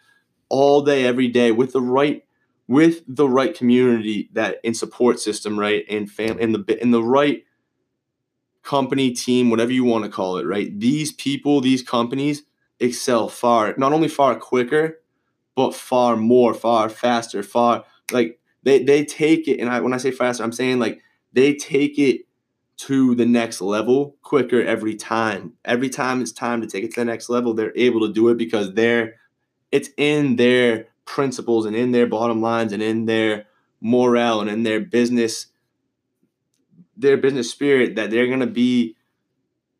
all 0.47 0.81
day, 0.81 1.05
every 1.05 1.27
day, 1.27 1.51
with 1.51 1.73
the 1.73 1.81
right 1.81 2.23
with 2.67 3.03
the 3.07 3.27
right 3.27 3.55
community 3.55 4.29
that 4.33 4.57
in 4.63 4.75
support 4.75 5.19
system, 5.19 5.59
right, 5.59 5.83
and 5.89 6.09
fam 6.09 6.39
in 6.39 6.51
the 6.51 6.77
in 6.81 6.91
the 6.91 7.03
right 7.03 7.43
company, 8.63 9.11
team, 9.11 9.49
whatever 9.49 9.71
you 9.71 9.83
want 9.83 10.05
to 10.05 10.11
call 10.11 10.37
it, 10.37 10.45
right? 10.45 10.79
These 10.79 11.11
people, 11.13 11.61
these 11.61 11.81
companies 11.81 12.43
excel 12.79 13.27
far, 13.27 13.73
not 13.77 13.91
only 13.93 14.07
far 14.07 14.35
quicker, 14.35 15.01
but 15.55 15.73
far 15.73 16.15
more, 16.15 16.53
far 16.53 16.89
faster, 16.89 17.43
far 17.43 17.83
like 18.11 18.39
they 18.63 18.83
they 18.83 19.03
take 19.03 19.47
it. 19.47 19.59
And 19.59 19.69
I 19.69 19.81
when 19.81 19.93
I 19.93 19.97
say 19.97 20.11
faster, 20.11 20.43
I'm 20.43 20.51
saying 20.51 20.79
like 20.79 21.01
they 21.33 21.55
take 21.55 21.97
it 21.99 22.21
to 22.79 23.13
the 23.15 23.25
next 23.25 23.59
level 23.59 24.15
quicker 24.21 24.61
every 24.63 24.95
time. 24.95 25.53
Every 25.65 25.89
time 25.89 26.21
it's 26.21 26.31
time 26.31 26.61
to 26.61 26.67
take 26.67 26.85
it 26.85 26.93
to 26.93 27.01
the 27.01 27.05
next 27.05 27.29
level, 27.29 27.53
they're 27.53 27.73
able 27.75 28.07
to 28.07 28.13
do 28.13 28.29
it 28.29 28.37
because 28.37 28.73
they're 28.73 29.15
it's 29.71 29.89
in 29.97 30.37
their 30.37 30.87
principles 31.05 31.65
and 31.65 31.75
in 31.75 31.91
their 31.91 32.07
bottom 32.07 32.41
lines 32.41 32.71
and 32.71 32.81
in 32.81 33.05
their 33.05 33.45
morale 33.81 34.41
and 34.41 34.49
in 34.49 34.63
their 34.63 34.79
business 34.79 35.47
their 36.95 37.17
business 37.17 37.49
spirit 37.49 37.95
that 37.95 38.11
they're 38.11 38.27
gonna 38.27 38.47
be 38.47 38.95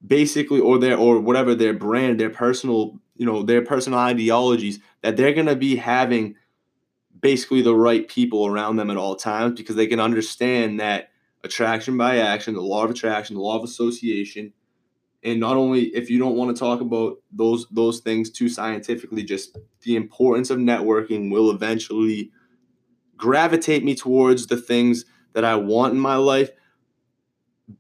basically 0.06 0.60
or 0.60 0.78
their 0.78 0.98
or 0.98 1.20
whatever 1.20 1.56
their 1.56 1.74
brand, 1.74 2.20
their 2.20 2.30
personal, 2.30 3.00
you 3.16 3.26
know, 3.26 3.44
their 3.44 3.62
personal 3.62 4.00
ideologies, 4.00 4.80
that 5.02 5.18
they're 5.18 5.34
gonna 5.34 5.56
be 5.56 5.78
having 5.78 6.36
basically 7.22 7.62
the 7.62 7.76
right 7.76 8.08
people 8.08 8.46
around 8.46 8.76
them 8.76 8.90
at 8.90 8.98
all 8.98 9.16
times 9.16 9.58
because 9.58 9.76
they 9.76 9.88
can 9.88 10.00
understand 10.00 10.80
that 10.80 11.09
attraction 11.44 11.98
by 11.98 12.18
action, 12.18 12.54
the 12.54 12.62
law 12.62 12.84
of 12.84 12.92
attraction, 12.92 13.36
the 13.36 13.42
law 13.42 13.58
of 13.58 13.64
association, 13.64 14.54
and 15.24 15.40
not 15.40 15.58
only 15.58 15.84
if 15.88 16.10
you 16.10 16.18
don't 16.18 16.36
want 16.36 16.56
to 16.56 16.60
talk 16.60 16.82
about 16.82 17.18
those 17.32 17.68
those 17.72 18.00
things 18.00 18.30
too 18.30 18.50
scientifically, 18.50 19.24
just 19.24 19.58
the 19.82 19.96
importance 19.96 20.50
of 20.50 20.60
networking 20.60 21.32
will 21.32 21.52
eventually 21.52 22.32
gravitate 23.18 23.84
me 23.84 23.96
towards 23.96 24.48
the 24.48 24.58
things 24.58 25.06
that 25.34 25.44
I 25.44 25.56
want 25.56 25.94
in 25.94 26.00
my 26.00 26.16
life 26.16 26.52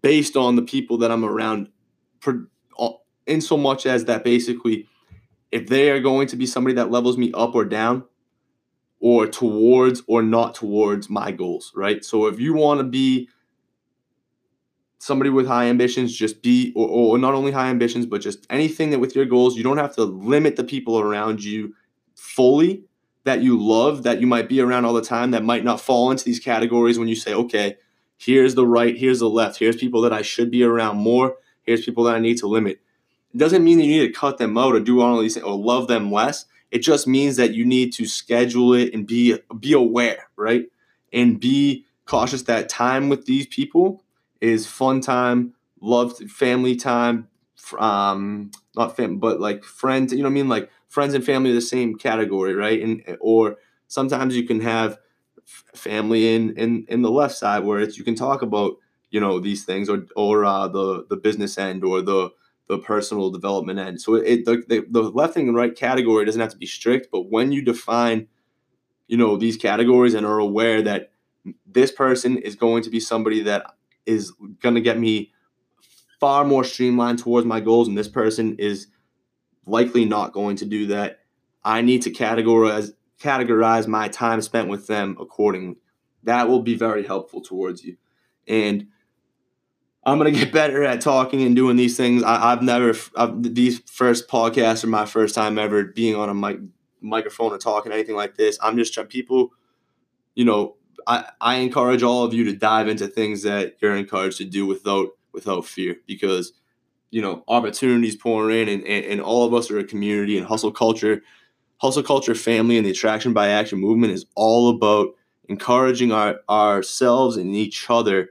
based 0.02 0.36
on 0.36 0.56
the 0.56 0.62
people 0.62 0.98
that 1.00 1.12
I'm 1.12 1.26
around 1.26 1.70
for 2.20 2.50
uh, 2.78 2.90
in 3.26 3.42
so 3.42 3.58
much 3.58 3.86
as 3.86 4.06
that 4.06 4.24
basically 4.24 4.88
if 5.52 5.68
they 5.68 5.90
are 5.90 6.00
going 6.00 6.28
to 6.28 6.36
be 6.36 6.46
somebody 6.46 6.76
that 6.76 6.92
levels 6.92 7.18
me 7.18 7.32
up 7.34 7.56
or 7.56 7.66
down 7.66 8.04
or 9.00 9.26
towards 9.26 10.04
or 10.08 10.22
not 10.22 10.54
towards 10.54 11.10
my 11.10 11.32
goals, 11.32 11.72
right? 11.76 12.04
So 12.04 12.28
if 12.28 12.40
you 12.40 12.54
want 12.54 12.80
to 12.80 12.84
be 12.84 13.30
somebody 15.00 15.30
with 15.30 15.48
high 15.48 15.66
ambitions, 15.66 16.16
just 16.16 16.42
be, 16.44 16.72
or, 16.76 16.88
or 16.88 17.18
not 17.18 17.34
only 17.34 17.52
high 17.52 17.70
ambitions, 17.70 18.06
but 18.06 18.22
just 18.22 18.46
anything 18.50 18.92
that 18.92 19.00
with 19.00 19.16
your 19.16 19.26
goals, 19.26 19.56
you 19.58 19.64
don't 19.64 19.78
have 19.78 19.96
to 19.96 20.04
limit 20.04 20.56
the 20.56 20.64
people 20.64 21.00
around 21.00 21.44
you 21.44 21.74
fully 22.16 22.84
that 23.24 23.42
you 23.42 23.62
love, 23.62 24.04
that 24.04 24.20
you 24.22 24.28
might 24.28 24.50
be 24.50 24.62
around 24.62 24.86
all 24.86 24.94
the 24.94 25.02
time, 25.02 25.32
that 25.32 25.44
might 25.44 25.64
not 25.64 25.82
fall 25.82 26.12
into 26.12 26.26
these 26.26 26.40
categories 26.40 27.00
when 27.00 27.08
you 27.08 27.16
say, 27.16 27.34
okay, 27.34 27.78
here's 28.18 28.56
the 28.56 28.68
right, 28.68 28.98
here's 28.98 29.20
the 29.20 29.30
left, 29.30 29.58
here's 29.58 29.76
people 29.78 30.02
that 30.02 30.14
I 30.14 30.22
should 30.22 30.52
be 30.52 30.64
around 30.64 30.98
more, 30.98 31.36
here's 31.64 31.86
people 31.86 32.04
that 32.06 32.16
I 32.16 32.20
need 32.20 32.38
to 32.40 32.48
limit. 32.48 32.82
It 33.34 33.38
doesn't 33.38 33.64
mean 33.64 33.78
that 33.78 33.86
you 33.86 34.02
need 34.02 34.08
to 34.08 34.20
cut 34.20 34.38
them 34.38 34.58
out 34.58 34.74
or 34.74 34.80
do 34.80 35.02
all 35.02 35.22
these 35.22 35.36
things 35.36 35.46
or 35.46 35.58
love 35.58 35.88
them 35.88 36.12
less. 36.12 36.46
It 36.72 36.80
just 36.80 37.08
means 37.08 37.36
that 37.38 37.54
you 37.54 37.66
need 37.66 37.94
to 37.94 38.06
schedule 38.06 38.74
it 38.74 38.94
and 38.94 39.06
be 39.06 39.40
be 39.60 39.74
aware, 39.74 40.30
right? 40.36 40.66
And 41.14 41.40
be 41.40 41.86
cautious 42.06 42.44
that 42.44 42.70
time 42.70 43.10
with 43.10 43.26
these 43.26 43.48
people 43.48 44.04
is 44.42 44.68
fun 44.68 45.02
time, 45.02 45.54
loved 45.82 46.30
family 46.32 46.76
time, 46.76 47.28
um, 47.78 48.52
not 48.76 48.96
fam, 48.96 49.20
but 49.20 49.40
like 49.40 49.64
friends. 49.64 50.12
You 50.14 50.20
know 50.20 50.26
what 50.26 50.32
I 50.32 50.34
mean? 50.34 50.50
Like 50.50 50.70
friends 50.88 51.14
and 51.14 51.24
family 51.24 51.52
are 51.52 51.56
the 51.56 51.62
same 51.62 51.98
category, 51.98 52.54
right? 52.54 52.82
And 52.82 53.18
or 53.20 53.58
sometimes 53.88 54.36
you 54.36 54.44
can 54.46 54.62
have 54.62 54.98
family 55.76 56.36
in 56.36 56.58
in 56.58 56.86
in 56.90 57.02
the 57.02 57.12
left 57.12 57.36
side 57.36 57.64
where 57.64 57.80
it's 57.80 57.98
you 57.98 58.04
can 58.04 58.16
talk 58.16 58.42
about 58.42 58.74
you 59.12 59.20
know 59.20 59.40
these 59.40 59.66
things 59.66 59.90
or 59.90 60.06
or 60.16 60.46
uh, 60.46 60.68
the 60.68 61.06
the 61.10 61.18
business 61.18 61.58
end 61.58 61.84
or 61.84 62.02
the 62.02 62.30
the 62.68 62.78
personal 62.78 63.32
development 63.32 63.80
end. 63.80 64.00
So 64.00 64.16
it 64.16 64.46
the, 64.46 64.64
the, 64.68 64.86
the 64.90 65.02
left 65.02 65.36
and 65.36 65.56
right 65.56 65.76
category 65.76 66.26
doesn't 66.26 66.40
have 66.42 66.52
to 66.52 66.58
be 66.58 66.68
strict, 66.68 67.10
but 67.12 67.30
when 67.30 67.52
you 67.52 67.64
define, 67.64 68.28
you 69.08 69.18
know, 69.18 69.38
these 69.38 69.58
categories 69.58 70.14
and 70.14 70.26
are 70.26 70.40
aware 70.40 70.82
that 70.84 71.12
this 71.66 71.92
person 71.92 72.38
is 72.38 72.56
going 72.56 72.84
to 72.84 72.90
be 72.92 73.00
somebody 73.00 73.42
that 73.44 73.76
is 74.10 74.32
going 74.62 74.76
to 74.76 74.82
get 74.82 75.00
me 75.00 75.32
far 76.20 76.44
more 76.44 76.64
streamlined 76.64 77.20
towards 77.20 77.46
my 77.46 77.60
goals, 77.60 77.88
and 77.88 77.98
this 77.98 78.08
person 78.08 78.56
is 78.60 78.88
likely 79.66 80.06
not 80.06 80.34
going 80.34 80.58
to 80.58 80.66
do 80.66 80.88
that. 80.88 81.20
I 81.64 81.82
need 81.82 82.02
to 82.04 82.12
categorize 82.12 82.92
categorize 83.22 83.86
my 83.86 84.08
time 84.08 84.42
spent 84.42 84.70
with 84.70 84.88
them 84.88 85.18
accordingly. 85.20 85.76
That 86.24 86.48
will 86.48 86.62
be 86.62 86.76
very 86.76 87.06
helpful 87.06 87.42
towards 87.42 87.84
you. 87.84 87.98
And 88.48 88.88
I'm 90.06 90.18
gonna 90.18 90.32
get 90.32 90.52
better 90.52 90.84
at 90.84 91.02
talking 91.02 91.44
and 91.44 91.56
doing 91.56 91.76
these 91.76 91.98
things. 91.98 92.24
I, 92.24 92.50
have 92.50 92.64
never 92.64 92.94
I've, 93.16 93.44
these 93.44 93.80
first 93.86 94.28
podcasts 94.28 94.84
are 94.84 94.88
my 94.88 95.06
first 95.06 95.36
time 95.36 95.58
ever 95.58 95.84
being 95.84 96.16
on 96.16 96.30
a 96.30 96.34
mic, 96.34 96.60
microphone 97.02 97.52
and 97.52 97.62
talking 97.62 97.92
anything 97.92 98.16
like 98.16 98.36
this. 98.36 98.58
I'm 98.62 98.78
just 98.78 98.94
trying 98.94 99.08
people, 99.08 99.52
you 100.36 100.46
know. 100.46 100.76
I, 101.10 101.26
I 101.42 101.56
encourage 101.58 102.04
all 102.04 102.24
of 102.24 102.34
you 102.34 102.46
to 102.46 102.54
dive 102.54 102.88
into 102.88 103.08
things 103.08 103.44
that 103.44 103.76
you're 103.82 103.98
encouraged 103.98 104.38
to 104.38 104.46
do 104.46 104.66
without 104.66 105.10
without 105.34 105.66
fear 105.66 105.98
because 106.08 106.54
you 107.12 107.22
know 107.22 107.44
opportunities 107.48 108.16
pouring 108.16 108.62
in 108.62 108.70
and, 108.70 108.84
and, 108.86 109.06
and 109.06 109.22
all 109.22 109.46
of 109.46 109.54
us 109.54 109.70
are 109.72 109.80
a 109.80 109.84
community 109.84 110.38
and 110.38 110.48
hustle 110.48 110.72
culture 110.72 111.22
hustle 111.80 112.04
culture 112.04 112.36
family 112.36 112.78
and 112.78 112.86
the 112.86 112.92
attraction 112.92 113.34
by 113.34 113.50
action 113.50 113.80
movement 113.80 114.14
is 114.14 114.26
all 114.36 114.70
about 114.70 115.10
encouraging 115.50 116.12
our 116.12 116.40
ourselves 116.50 117.38
and 117.38 117.56
each 117.56 117.90
other 117.90 118.30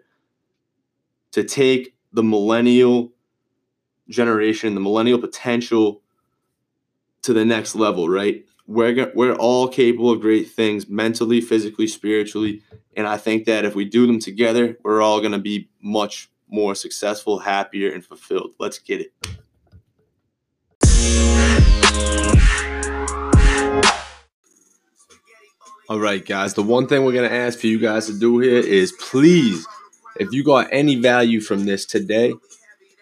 to 1.33 1.45
take 1.45 1.95
the 2.13 2.23
millennial 2.23 3.13
generation, 4.09 4.75
the 4.75 4.81
millennial 4.81 5.19
potential 5.19 6.03
to 7.23 7.33
the 7.33 7.45
next 7.45 7.75
level, 7.75 8.09
right? 8.09 8.45
We're, 8.69 9.11
we're 9.15 9.35
all 9.35 9.67
capable 9.67 10.11
of 10.11 10.21
great 10.21 10.51
things 10.51 10.91
mentally, 10.91 11.41
physically, 11.41 11.87
spiritually. 11.87 12.63
And 12.95 13.07
I 13.07 13.17
think 13.17 13.47
that 13.47 13.65
if 13.65 13.75
we 13.75 13.87
do 13.87 14.07
them 14.07 14.19
together, 14.19 14.77
we're 14.85 15.01
all 15.01 15.21
going 15.21 15.33
to 15.33 15.39
be 15.39 15.71
much 15.83 16.31
more 16.51 16.75
successful, 16.75 17.39
happier, 17.39 17.91
and 17.91 18.05
fulfilled. 18.05 18.51
Let's 18.59 18.79
get 18.79 19.01
it. 19.01 19.15
All 25.89 25.99
right, 25.99 26.23
guys. 26.23 26.53
The 26.53 26.63
one 26.63 26.87
thing 26.87 27.07
we're 27.07 27.13
going 27.13 27.31
to 27.31 27.35
ask 27.35 27.59
for 27.59 27.69
you 27.69 27.79
guys 27.79 28.07
to 28.09 28.19
do 28.19 28.39
here 28.39 28.59
is 28.59 28.93
please 28.93 29.67
if 30.17 30.31
you 30.33 30.45
got 30.45 30.69
any 30.73 30.97
value 30.97 31.41
from 31.41 31.65
this 31.65 31.87
today, 31.87 32.35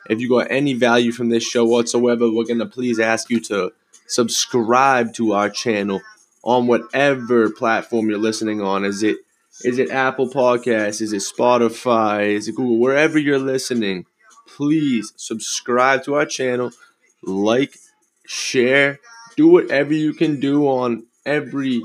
if 0.09 0.21
you 0.21 0.29
got 0.29 0.49
any 0.49 0.75
value 0.75 1.11
from 1.11 1.29
this 1.29 1.43
show 1.43 1.65
whatsoever, 1.65 2.31
we're 2.31 2.45
going 2.45 2.61
to 2.61 2.67
please 2.67 3.01
ask 3.01 3.31
you 3.31 3.41
to 3.41 3.73
subscribe 4.07 5.15
to 5.15 5.33
our 5.33 5.51
channel 5.51 6.01
on 6.43 6.67
whatever 6.67 7.51
platform 7.51 8.09
you're 8.09 8.19
listening 8.19 8.61
on. 8.61 8.85
Is 8.85 9.03
it 9.03 9.17
is 9.65 9.79
it 9.79 9.91
Apple 9.91 10.29
Podcasts? 10.29 11.01
Is 11.01 11.13
it 11.13 11.23
Spotify? 11.23 12.29
Is 12.29 12.47
it 12.47 12.57
Google? 12.57 12.79
Wherever 12.79 13.19
you're 13.19 13.39
listening, 13.39 14.05
please 14.47 15.13
subscribe 15.17 16.05
to 16.05 16.15
our 16.15 16.27
channel, 16.27 16.73
like, 17.23 17.75
share, 18.27 19.01
do 19.37 19.49
whatever 19.49 19.95
you 19.95 20.13
can 20.13 20.41
do 20.41 20.67
on 20.69 21.07
every 21.25 21.83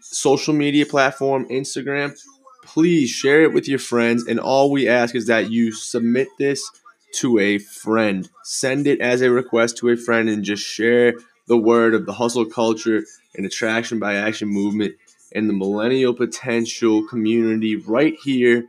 social 0.00 0.54
media 0.54 0.86
platform, 0.86 1.46
Instagram, 1.48 2.18
please 2.64 3.10
share 3.10 3.42
it 3.42 3.52
with 3.52 3.68
your 3.68 3.78
friends. 3.78 4.26
And 4.26 4.40
all 4.40 4.70
we 4.70 4.88
ask 4.88 5.14
is 5.14 5.26
that 5.26 5.50
you 5.50 5.72
submit 5.72 6.28
this 6.38 6.68
to 7.16 7.38
a 7.38 7.58
friend. 7.58 8.28
Send 8.44 8.86
it 8.86 9.00
as 9.00 9.22
a 9.22 9.30
request 9.30 9.78
to 9.78 9.88
a 9.90 9.96
friend 9.96 10.28
and 10.28 10.44
just 10.44 10.64
share 10.64 11.14
the 11.48 11.56
word 11.56 11.94
of 11.94 12.06
the 12.06 12.12
hustle 12.12 12.44
culture 12.44 13.04
and 13.34 13.44
attraction 13.44 13.98
by 13.98 14.14
action 14.14 14.48
movement 14.48 14.94
and 15.32 15.48
the 15.48 15.54
millennial 15.54 16.14
potential 16.14 17.06
community 17.08 17.76
right 17.76 18.14
here. 18.22 18.66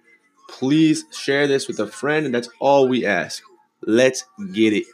Please 0.49 1.05
share 1.11 1.47
this 1.47 1.67
with 1.67 1.79
a 1.79 1.87
friend, 1.87 2.25
and 2.25 2.33
that's 2.33 2.49
all 2.59 2.87
we 2.87 3.05
ask. 3.05 3.43
Let's 3.81 4.25
get 4.53 4.73
it 4.73 4.85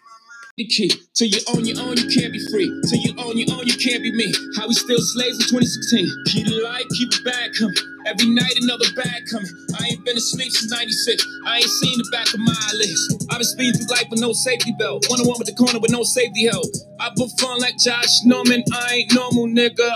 the 0.58 0.65
key. 0.68 0.88
Till 1.13 1.28
you 1.28 1.39
own 1.52 1.65
your 1.68 1.80
own, 1.84 2.00
you 2.00 2.08
can't 2.08 2.32
be 2.32 2.39
free. 2.48 2.72
Till 2.88 3.00
you 3.04 3.12
own 3.20 3.36
your 3.36 3.52
own, 3.52 3.68
you 3.68 3.76
can't 3.76 4.00
be 4.00 4.12
me. 4.15 4.32
How 4.56 4.68
we 4.68 4.74
still 4.74 5.00
slaves 5.00 5.36
in 5.36 5.48
2016. 5.52 6.08
Keep 6.32 6.48
it 6.48 6.63
light, 6.63 6.88
keep 6.96 7.12
it 7.12 7.24
back 7.28 7.52
coming. 7.60 7.76
Every 8.08 8.32
night 8.32 8.56
another 8.63 8.88
bag 8.96 9.28
coming. 9.28 9.52
I 9.76 9.91
ain't 9.91 10.06
been 10.06 10.15
asleep 10.15 10.52
since 10.52 10.72
96. 10.72 11.28
I 11.46 11.58
ain't 11.60 11.74
seen 11.84 11.98
the 12.00 12.08
back 12.12 12.32
of 12.32 12.39
my 12.39 12.56
eyelids. 12.72 13.04
I've 13.32 13.44
been 13.44 13.52
speeding 13.52 13.76
through 13.84 13.91
life 14.00 14.08
with 14.08 14.24
no 14.24 14.32
safety 14.32 14.72
belt. 14.80 15.04
One 15.12 15.20
on 15.20 15.28
one 15.28 15.39
with 15.39 15.52
the 15.52 15.58
corner 15.60 15.80
with 15.80 15.91
no 15.91 16.04
safety 16.04 16.48
help. 16.48 16.72
I 17.04 17.12
put 17.20 17.36
fun 17.36 17.60
like 17.60 17.76
Josh 17.84 18.24
Norman. 18.24 18.63
I 18.72 19.04
ain't 19.04 19.12
normal, 19.12 19.52
nigga. 19.52 19.91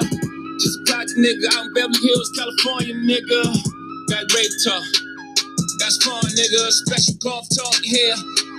Just 0.60 0.76
a 0.76 0.84
cocky 0.92 1.16
nigga 1.24 1.48
in 1.56 1.72
Beverly 1.72 2.04
Hills, 2.04 2.30
California, 2.36 2.96
nigga. 3.00 3.48
Got 4.12 4.28
rape 4.36 4.56
talk. 4.68 4.84
That's 5.80 5.96
fun, 6.04 6.20
nigga. 6.36 6.68
Special 6.84 7.16
golf 7.24 7.48
talk 7.56 7.80
here. 7.80 8.20